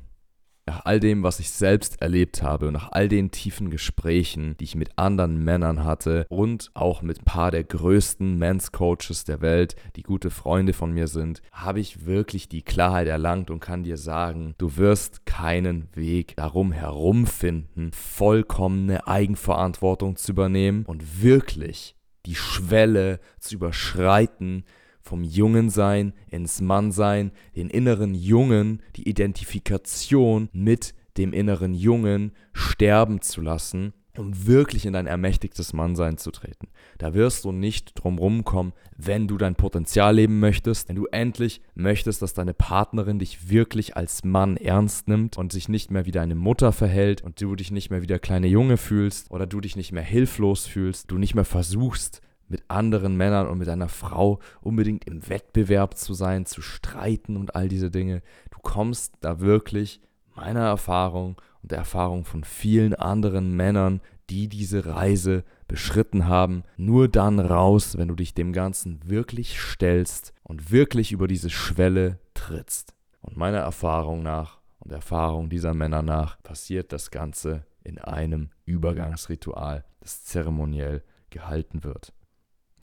Nach 0.68 0.86
all 0.86 1.00
dem, 1.00 1.24
was 1.24 1.40
ich 1.40 1.50
selbst 1.50 2.02
erlebt 2.02 2.44
habe 2.44 2.68
und 2.68 2.74
nach 2.74 2.92
all 2.92 3.08
den 3.08 3.32
tiefen 3.32 3.70
Gesprächen, 3.70 4.56
die 4.60 4.66
ich 4.66 4.76
mit 4.76 4.92
anderen 4.98 5.44
Männern 5.44 5.84
hatte 5.84 6.26
und 6.30 6.70
auch 6.74 7.02
mit 7.02 7.22
ein 7.22 7.26
paar 7.26 7.52
der 7.52 7.64
größten 7.64 8.38
Men's 8.38 8.72
Coaches 8.72 9.24
der 9.24 9.42
Welt, 9.42 9.76
die 9.96 10.04
gute 10.04 10.30
Freunde 10.30 10.74
von 10.74 10.92
mir 10.92 11.08
sind, 11.08 11.42
habe 11.52 11.80
ich 11.80 12.06
wirklich 12.06 12.50
die 12.50 12.62
Klarheit 12.62 13.08
erlangt 13.08 13.50
und 13.50 13.62
kann 13.62 13.84
dir 13.84 13.98
sagen, 13.98 14.54
du 14.58 14.76
wirst 14.76 15.26
keinen 15.26 15.88
Weg 15.96 16.36
darum 16.36 16.72
herumfinden, 16.72 17.92
vollkommene 17.94 19.08
Eigenverantwortung 19.08 20.18
zu 20.18 20.34
übernehmen 20.34 20.86
und 20.86 21.22
wirklich 21.22 21.96
die 22.26 22.36
Schwelle 22.36 23.22
zu 23.40 23.56
überschreiten, 23.56 24.66
vom 25.08 25.24
Jungensein 25.24 26.14
ins 26.30 26.62
Mannsein, 26.62 27.32
den 27.56 27.70
inneren 27.70 28.14
Jungen, 28.14 28.82
die 28.96 29.08
Identifikation 29.10 30.50
mit 30.52 30.94
dem 31.18 31.34
inneren 31.34 31.74
Jungen 31.74 32.34
sterben 32.54 33.22
zu 33.22 33.42
lassen, 33.42 33.94
um 34.18 34.48
wirklich 34.48 34.86
in 34.86 34.94
dein 34.94 35.08
ermächtigtes 35.08 35.74
Mannsein 35.74 36.18
zu 36.18 36.32
treten. 36.32 36.68
Da 36.98 37.14
wirst 37.14 37.46
du 37.46 37.52
nicht 37.52 37.94
drum 37.96 38.18
rumkommen, 38.18 38.74
wenn 38.96 39.28
du 39.28 39.38
dein 39.38 39.56
Potenzial 39.56 40.16
leben 40.16 40.40
möchtest, 40.40 40.90
wenn 40.90 40.96
du 40.96 41.06
endlich 41.06 41.62
möchtest, 41.76 42.22
dass 42.22 42.34
deine 42.34 42.54
Partnerin 42.54 43.20
dich 43.20 43.50
wirklich 43.50 43.96
als 43.96 44.24
Mann 44.24 44.58
ernst 44.58 45.08
nimmt 45.08 45.38
und 45.38 45.52
sich 45.52 45.70
nicht 45.70 45.92
mehr 45.92 46.06
wie 46.06 46.12
deine 46.12 46.36
Mutter 46.36 46.72
verhält 46.72 47.22
und 47.22 47.42
du 47.42 47.56
dich 47.56 47.72
nicht 47.72 47.92
mehr 47.92 48.02
wie 48.02 48.08
der 48.08 48.20
kleine 48.20 48.48
Junge 48.48 48.78
fühlst 48.78 49.32
oder 49.32 49.48
du 49.48 49.62
dich 49.62 49.76
nicht 49.76 49.92
mehr 49.92 50.04
hilflos 50.04 50.66
fühlst, 50.66 51.12
du 51.12 51.18
nicht 51.18 51.36
mehr 51.36 51.46
versuchst, 51.46 52.22
mit 52.50 52.64
anderen 52.70 53.18
Männern 53.18 53.48
und 53.48 53.58
mit 53.58 53.70
einer 53.70 53.90
Frau 53.90 54.40
unbedingt 54.62 55.06
im 55.06 55.28
Wettbewerb 55.28 55.98
zu 55.98 56.14
sein, 56.14 56.46
zu 56.46 56.62
streiten 56.62 57.38
und 57.38 57.56
all 57.56 57.68
diese 57.68 57.92
Dinge. 57.92 58.22
Du 58.52 58.60
kommst 58.62 59.14
da 59.22 59.40
wirklich 59.40 60.02
meiner 60.36 60.66
Erfahrung 60.66 61.42
und 61.62 61.72
der 61.72 61.80
Erfahrung 61.80 62.24
von 62.24 62.44
vielen 62.44 62.94
anderen 62.94 63.56
Männern, 63.56 64.02
die 64.30 64.48
diese 64.48 64.86
Reise 64.86 65.44
beschritten 65.68 66.28
haben, 66.28 66.64
nur 66.78 67.08
dann 67.08 67.40
raus, 67.40 67.98
wenn 67.98 68.08
du 68.08 68.16
dich 68.16 68.34
dem 68.34 68.54
Ganzen 68.54 69.00
wirklich 69.06 69.60
stellst 69.60 70.34
und 70.44 70.72
wirklich 70.72 71.12
über 71.12 71.28
diese 71.28 71.50
Schwelle 71.50 72.20
trittst. 72.34 72.94
Und 73.22 73.38
meiner 73.38 73.60
Erfahrung 73.60 74.24
nach 74.24 74.60
und 74.80 74.92
der 74.92 74.98
Erfahrung 74.98 75.50
dieser 75.50 75.74
Männer 75.74 76.02
nach 76.02 76.42
passiert 76.44 76.94
das 76.94 77.12
Ganze 77.12 77.66
in 77.84 78.00
einem 78.00 78.50
Übergangsritual, 78.66 79.86
das 80.00 80.24
zeremoniell 80.26 81.04
gehalten 81.30 81.84
wird. 81.84 82.14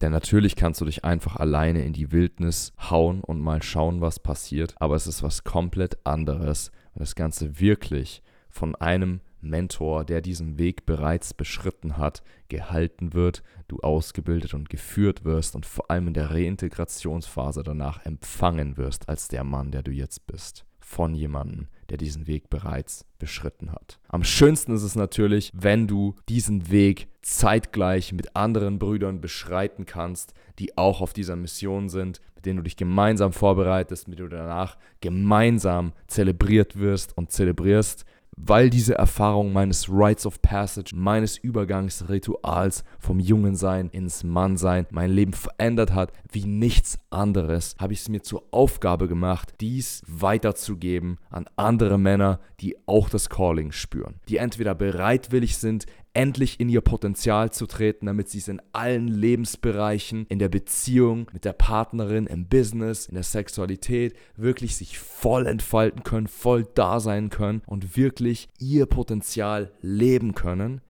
Denn 0.00 0.12
natürlich 0.12 0.56
kannst 0.56 0.80
du 0.80 0.84
dich 0.84 1.04
einfach 1.04 1.36
alleine 1.36 1.84
in 1.84 1.92
die 1.92 2.12
Wildnis 2.12 2.72
hauen 2.90 3.20
und 3.20 3.40
mal 3.40 3.62
schauen, 3.62 4.00
was 4.00 4.18
passiert. 4.18 4.74
Aber 4.78 4.96
es 4.96 5.06
ist 5.06 5.22
was 5.22 5.44
komplett 5.44 5.98
anderes, 6.04 6.72
wenn 6.92 7.00
das 7.00 7.14
Ganze 7.14 7.60
wirklich 7.60 8.22
von 8.48 8.74
einem 8.76 9.20
Mentor, 9.40 10.04
der 10.04 10.20
diesen 10.20 10.58
Weg 10.58 10.86
bereits 10.86 11.34
beschritten 11.34 11.98
hat, 11.98 12.22
gehalten 12.48 13.12
wird, 13.12 13.42
du 13.68 13.78
ausgebildet 13.80 14.54
und 14.54 14.70
geführt 14.70 15.24
wirst 15.24 15.54
und 15.54 15.66
vor 15.66 15.90
allem 15.90 16.08
in 16.08 16.14
der 16.14 16.30
Reintegrationsphase 16.30 17.62
danach 17.62 18.04
empfangen 18.04 18.76
wirst 18.76 19.08
als 19.08 19.28
der 19.28 19.44
Mann, 19.44 19.70
der 19.70 19.82
du 19.82 19.90
jetzt 19.90 20.26
bist 20.26 20.64
von 20.84 21.14
jemandem, 21.14 21.68
der 21.88 21.96
diesen 21.96 22.26
Weg 22.26 22.50
bereits 22.50 23.06
beschritten 23.18 23.72
hat. 23.72 23.98
Am 24.08 24.22
schönsten 24.22 24.74
ist 24.74 24.82
es 24.82 24.94
natürlich, 24.94 25.50
wenn 25.54 25.86
du 25.86 26.14
diesen 26.28 26.70
Weg 26.70 27.08
zeitgleich 27.22 28.12
mit 28.12 28.36
anderen 28.36 28.78
Brüdern 28.78 29.20
beschreiten 29.22 29.86
kannst, 29.86 30.34
die 30.58 30.76
auch 30.76 31.00
auf 31.00 31.14
dieser 31.14 31.36
Mission 31.36 31.88
sind, 31.88 32.20
mit 32.36 32.44
denen 32.44 32.58
du 32.58 32.62
dich 32.62 32.76
gemeinsam 32.76 33.32
vorbereitest, 33.32 34.08
mit 34.08 34.18
denen 34.18 34.28
du 34.28 34.36
danach 34.36 34.76
gemeinsam 35.00 35.94
zelebriert 36.06 36.78
wirst 36.78 37.16
und 37.16 37.32
zelebrierst 37.32 38.04
weil 38.36 38.70
diese 38.70 38.94
Erfahrung 38.94 39.52
meines 39.52 39.88
Rites 39.88 40.26
of 40.26 40.42
Passage, 40.42 40.94
meines 40.94 41.36
Übergangsrituals 41.36 42.84
vom 42.98 43.20
Jungensein 43.20 43.88
ins 43.90 44.24
Mannsein 44.24 44.86
mein 44.90 45.10
Leben 45.10 45.32
verändert 45.32 45.92
hat, 45.92 46.12
wie 46.30 46.44
nichts 46.44 46.98
anderes, 47.10 47.74
habe 47.78 47.92
ich 47.92 48.00
es 48.00 48.08
mir 48.08 48.22
zur 48.22 48.44
Aufgabe 48.50 49.08
gemacht, 49.08 49.54
dies 49.60 50.02
weiterzugeben 50.06 51.18
an 51.30 51.46
andere 51.56 51.98
Männer, 51.98 52.40
die 52.60 52.76
auch 52.86 53.08
das 53.08 53.28
Calling 53.28 53.72
spüren, 53.72 54.20
die 54.28 54.38
entweder 54.38 54.74
bereitwillig 54.74 55.56
sind, 55.56 55.86
endlich 56.14 56.60
in 56.60 56.68
ihr 56.68 56.80
Potenzial 56.80 57.52
zu 57.52 57.66
treten, 57.66 58.06
damit 58.06 58.28
sie 58.28 58.38
es 58.38 58.48
in 58.48 58.62
allen 58.72 59.08
Lebensbereichen, 59.08 60.26
in 60.28 60.38
der 60.38 60.48
Beziehung, 60.48 61.26
mit 61.32 61.44
der 61.44 61.52
Partnerin, 61.52 62.26
im 62.26 62.48
Business, 62.48 63.06
in 63.06 63.14
der 63.14 63.24
Sexualität 63.24 64.14
wirklich 64.36 64.76
sich 64.76 64.98
voll 64.98 65.46
entfalten 65.46 66.02
können, 66.04 66.28
voll 66.28 66.66
da 66.74 67.00
sein 67.00 67.30
können 67.30 67.62
und 67.66 67.96
wirklich 67.96 68.48
ihr 68.58 68.86
Potenzial 68.86 69.72
leben 69.80 70.34
können. 70.34 70.80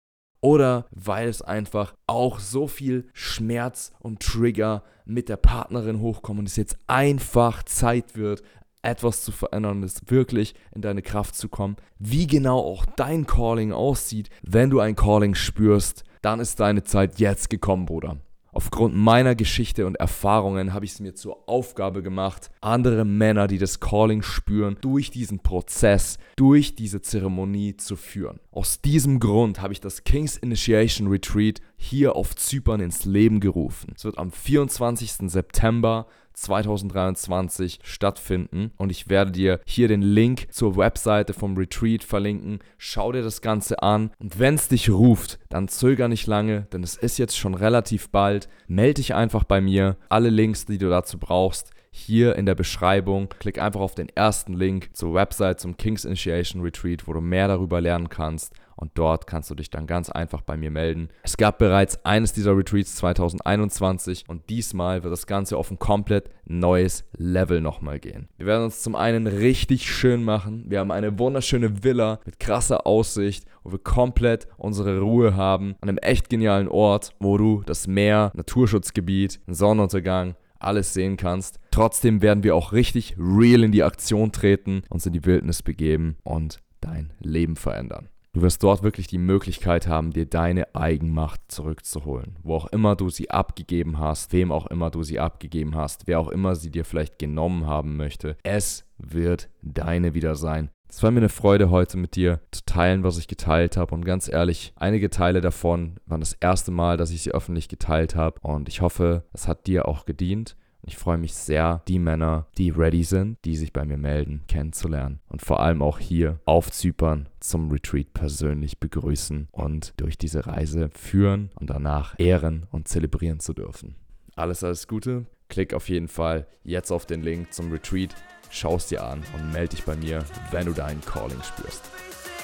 Oder 0.41 0.87
weil 0.91 1.29
es 1.29 1.41
einfach 1.41 1.95
auch 2.07 2.39
so 2.39 2.67
viel 2.67 3.09
Schmerz 3.15 3.93
und 4.01 4.21
Trigger 4.21 4.85
mit 5.07 5.31
der 5.31 5.39
Partnerin 5.39 6.01
hochkommen 6.01 6.41
und 6.41 6.49
es 6.49 6.57
jetzt 6.57 6.77
einfach 6.87 7.63
Zeit 7.63 8.15
wird, 8.15 8.43
etwas 8.85 9.23
zu 9.23 9.33
verändern 9.33 9.83
es 9.83 10.01
wirklich 10.07 10.55
in 10.75 10.83
deine 10.83 11.03
Kraft 11.03 11.35
zu 11.35 11.49
kommen. 11.49 11.77
Wie 11.99 12.27
genau 12.27 12.59
auch 12.59 12.85
dein 12.97 13.27
Calling 13.27 13.73
aussieht, 13.73 14.31
wenn 14.43 14.71
du 14.71 14.81
ein 14.81 14.97
Calling 14.97 15.35
spürst, 15.35 16.05
dann 16.23 16.41
ist 16.41 16.61
deine 16.61 16.85
Zeit 16.85 17.19
jetzt 17.19 17.51
gekommen, 17.51 17.87
Bruder. 17.87 18.19
Aufgrund 18.55 18.95
meiner 18.95 19.35
Geschichte 19.35 19.85
und 19.85 19.97
Erfahrungen 19.97 20.73
habe 20.73 20.85
ich 20.85 20.93
es 20.93 21.01
mir 21.01 21.17
zur 21.17 21.49
Aufgabe 21.49 22.05
gemacht, 22.05 22.53
andere 22.61 23.05
Männer, 23.05 23.49
die 23.49 23.59
das 23.59 23.81
Calling 23.81 24.23
spüren, 24.23 24.77
durch 24.81 25.11
diesen 25.11 25.41
Prozess, 25.41 26.19
durch 26.37 26.77
diese 26.77 27.03
Zeremonie 27.03 27.77
zu 27.77 27.97
führen. 27.97 28.39
Aus 28.53 28.81
diesem 28.81 29.19
Grund 29.19 29.61
habe 29.61 29.73
ich 29.73 29.81
das 29.81 30.05
King's 30.05 30.37
Initiation 30.37 31.09
Retreat 31.09 31.61
hier 31.77 32.15
auf 32.15 32.37
Zypern 32.37 32.79
ins 32.79 33.05
Leben 33.05 33.41
gerufen. 33.41 33.93
Es 33.97 34.05
wird 34.05 34.19
am 34.19 34.31
24. 34.31 35.29
September 35.29 36.07
2023 36.35 37.81
stattfinden. 37.83 38.73
Und 38.77 38.91
ich 38.91 39.09
werde 39.09 39.33
dir 39.33 39.61
hier 39.65 39.89
den 39.89 40.03
Link 40.03 40.53
zur 40.53 40.77
Webseite 40.77 41.33
vom 41.33 41.57
Retreat 41.57 42.05
verlinken. 42.05 42.59
Schau 42.79 43.13
dir 43.13 43.23
das 43.23 43.41
Ganze 43.41 43.83
an. 43.83 44.11
Und 44.19 44.39
wenn 44.39 44.55
es 44.55 44.69
dich 44.69 44.91
ruft, 44.91 45.39
dann 45.49 45.69
zöger 45.69 46.09
nicht 46.09 46.27
lange, 46.27 46.67
denn 46.73 46.83
es 46.83 46.97
ist 46.97 47.19
jetzt 47.19 47.37
schon 47.37 47.55
relativ 47.55 48.11
bald. 48.11 48.49
Melde 48.67 48.95
dich 48.95 49.15
einfach 49.15 49.45
bei 49.45 49.61
mir. 49.61 49.97
Alle 50.09 50.31
Links, 50.31 50.67
die 50.67 50.79
du 50.79 50.89
dazu 50.89 51.19
brauchst, 51.19 51.71
hier 51.91 52.35
in 52.37 52.45
der 52.45 52.57
Beschreibung. 52.57 53.29
Klick 53.39 53.61
einfach 53.61 53.81
auf 53.81 53.95
den 53.95 54.09
ersten 54.09 54.55
Link 54.55 54.91
zur 54.95 55.15
Website 55.15 55.61
zum 55.61 55.77
King's 55.77 56.05
Initiation 56.05 56.63
Retreat, 56.63 57.07
wo 57.07 57.13
du 57.13 57.21
mehr 57.21 57.47
darüber 57.47 57.81
lernen 57.81 58.09
kannst 58.09 58.53
und 58.77 58.93
dort 58.95 59.27
kannst 59.27 59.51
du 59.51 59.55
dich 59.55 59.71
dann 59.71 59.87
ganz 59.87 60.11
einfach 60.11 60.43
bei 60.43 60.57
mir 60.57 60.71
melden. 60.71 61.09
Es 61.23 61.37
gab 61.37 61.59
bereits 61.59 62.05
eines 62.05 62.33
dieser 62.33 62.57
Retreats 62.57 62.97
2021 62.97 64.25
und 64.29 64.49
diesmal 64.51 65.03
wird 65.03 65.13
das 65.13 65.27
Ganze 65.27 65.57
auf 65.57 65.71
ein 65.71 65.79
komplett 65.79 66.31
neues 66.45 67.05
Level 67.17 67.61
nochmal 67.61 67.99
gehen. 67.99 68.29
Wir 68.37 68.47
werden 68.47 68.65
uns 68.65 68.83
zum 68.83 68.95
einen 68.95 69.27
richtig 69.27 69.91
schön 69.91 70.25
machen. 70.25 70.65
Wir 70.69 70.81
haben 70.81 70.91
eine 70.91 71.19
wunderschöne 71.19 71.83
Villa 71.85 72.21
mit 72.25 72.39
krasser 72.39 72.87
Aussicht, 72.87 73.45
wo 73.63 73.73
wir 73.73 73.79
komplett 73.79 74.47
unsere 74.57 75.01
Ruhe 75.01 75.37
haben, 75.37 75.77
an 75.81 75.89
einem 75.89 75.99
echt 75.99 76.29
genialen 76.29 76.69
Ort, 76.69 77.15
wo 77.19 77.39
du 77.39 77.63
das 77.67 77.87
Meer, 77.87 78.33
Naturschutzgebiet, 78.35 79.41
Sonnenuntergang, 79.47 80.35
alles 80.59 80.95
sehen 80.95 81.17
kannst. 81.17 81.61
Trotzdem 81.71 82.23
werden 82.23 82.43
wir 82.43 82.57
auch 82.57 82.73
richtig 82.73 83.17
real 83.19 83.63
in 83.63 83.73
die 83.73 83.83
Aktion 83.83 84.33
treten, 84.33 84.83
uns 84.89 85.07
in 85.07 85.13
die 85.13 85.25
Wildnis 85.25 85.63
begeben 85.63 86.17
und 86.23 86.61
dein 86.81 87.13
Leben 87.21 87.57
verändern. 87.57 88.09
Du 88.35 88.43
wirst 88.43 88.65
dort 88.65 88.83
wirklich 88.83 89.07
die 89.07 89.19
Möglichkeit 89.19 89.87
haben, 89.87 90.11
dir 90.11 90.27
deine 90.27 90.75
Eigenmacht 90.75 91.41
zurückzuholen. 91.47 92.37
Wo 92.43 92.57
auch 92.57 92.67
immer 92.67 92.97
du 92.97 93.09
sie 93.09 93.31
abgegeben 93.31 94.01
hast, 94.01 94.33
wem 94.33 94.51
auch 94.51 94.67
immer 94.67 94.91
du 94.91 95.05
sie 95.05 95.21
abgegeben 95.21 95.77
hast, 95.77 96.09
wer 96.09 96.19
auch 96.19 96.29
immer 96.29 96.57
sie 96.57 96.73
dir 96.73 96.85
vielleicht 96.85 97.21
genommen 97.21 97.67
haben 97.67 97.97
möchte. 97.97 98.37
Es 98.43 98.87
wird 98.99 99.51
deine 99.63 100.15
wieder 100.15 100.35
sein. 100.35 100.71
Es 100.89 101.01
war 101.05 101.13
mir 101.13 101.21
eine 101.21 101.29
Freude, 101.29 101.71
heute 101.71 101.97
mit 101.97 102.17
dir 102.17 102.41
zu 102.51 102.65
teilen, 102.67 103.05
was 103.05 103.19
ich 103.19 103.29
geteilt 103.29 103.77
habe. 103.77 103.95
Und 103.95 104.05
ganz 104.05 104.29
ehrlich, 104.29 104.73
einige 104.75 105.11
Teile 105.11 105.41
davon 105.41 106.01
waren 106.07 106.21
das 106.21 106.33
erste 106.33 106.73
Mal, 106.73 106.97
dass 106.97 107.13
ich 107.13 107.23
sie 107.23 107.31
öffentlich 107.31 107.69
geteilt 107.69 108.17
habe. 108.17 108.41
Und 108.41 108.69
ich 108.69 108.81
hoffe, 108.81 109.23
es 109.33 109.47
hat 109.47 109.69
dir 109.69 109.87
auch 109.87 110.07
gedient. 110.07 110.57
Ich 110.87 110.97
freue 110.99 111.17
mich 111.17 111.35
sehr, 111.35 111.83
die 111.89 111.99
Männer, 111.99 112.47
die 112.59 112.71
ready 112.71 113.05
sind, 113.05 113.39
die 113.45 113.57
sich 113.57 113.73
bei 113.73 113.85
mir 113.87 113.97
melden, 113.97 114.43
kennenzulernen 114.49 115.21
und 115.29 115.41
vor 115.41 115.61
allem 115.61 115.81
auch 115.81 115.99
hier 115.99 116.41
auf 116.45 116.71
Zypern 116.71 117.29
zum 117.41 117.71
Retreat 117.71 118.13
persönlich 118.13 118.79
begrüßen 118.79 119.49
und 119.51 119.95
durch 119.97 120.19
diese 120.19 120.47
Reise 120.47 120.91
führen 120.93 121.51
und 121.55 121.71
danach 121.71 122.15
ehren 122.19 122.67
und 122.71 122.87
zelebrieren 122.89 123.41
zu 123.41 123.55
dürfen. 123.55 123.95
Alles, 124.37 124.63
alles 124.63 124.87
Gute. 124.87 125.25
Klick 125.49 125.73
auf 125.73 125.89
jeden 125.89 126.09
Fall 126.09 126.47
jetzt 126.65 126.91
auf 126.91 127.07
den 127.07 127.23
Link 127.23 127.53
zum 127.53 127.71
Retreat, 127.73 128.15
schau 128.51 128.77
es 128.77 128.89
dir 128.89 129.05
an 129.05 129.23
und 129.35 129.53
melde 129.53 129.77
dich 129.77 129.85
bei 129.85 129.97
mir, 129.97 130.25
wenn 130.51 130.67
du 130.67 130.73
deinen 130.73 131.01
Calling 131.01 131.43
spürst. 131.43 131.83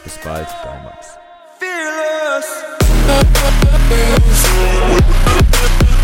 Bis 0.02 0.18
bald, 0.18 0.48
dein 0.64 0.84
Max. 0.84 1.18
Fearless. 1.58 2.64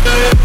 Yeah. 0.07 0.37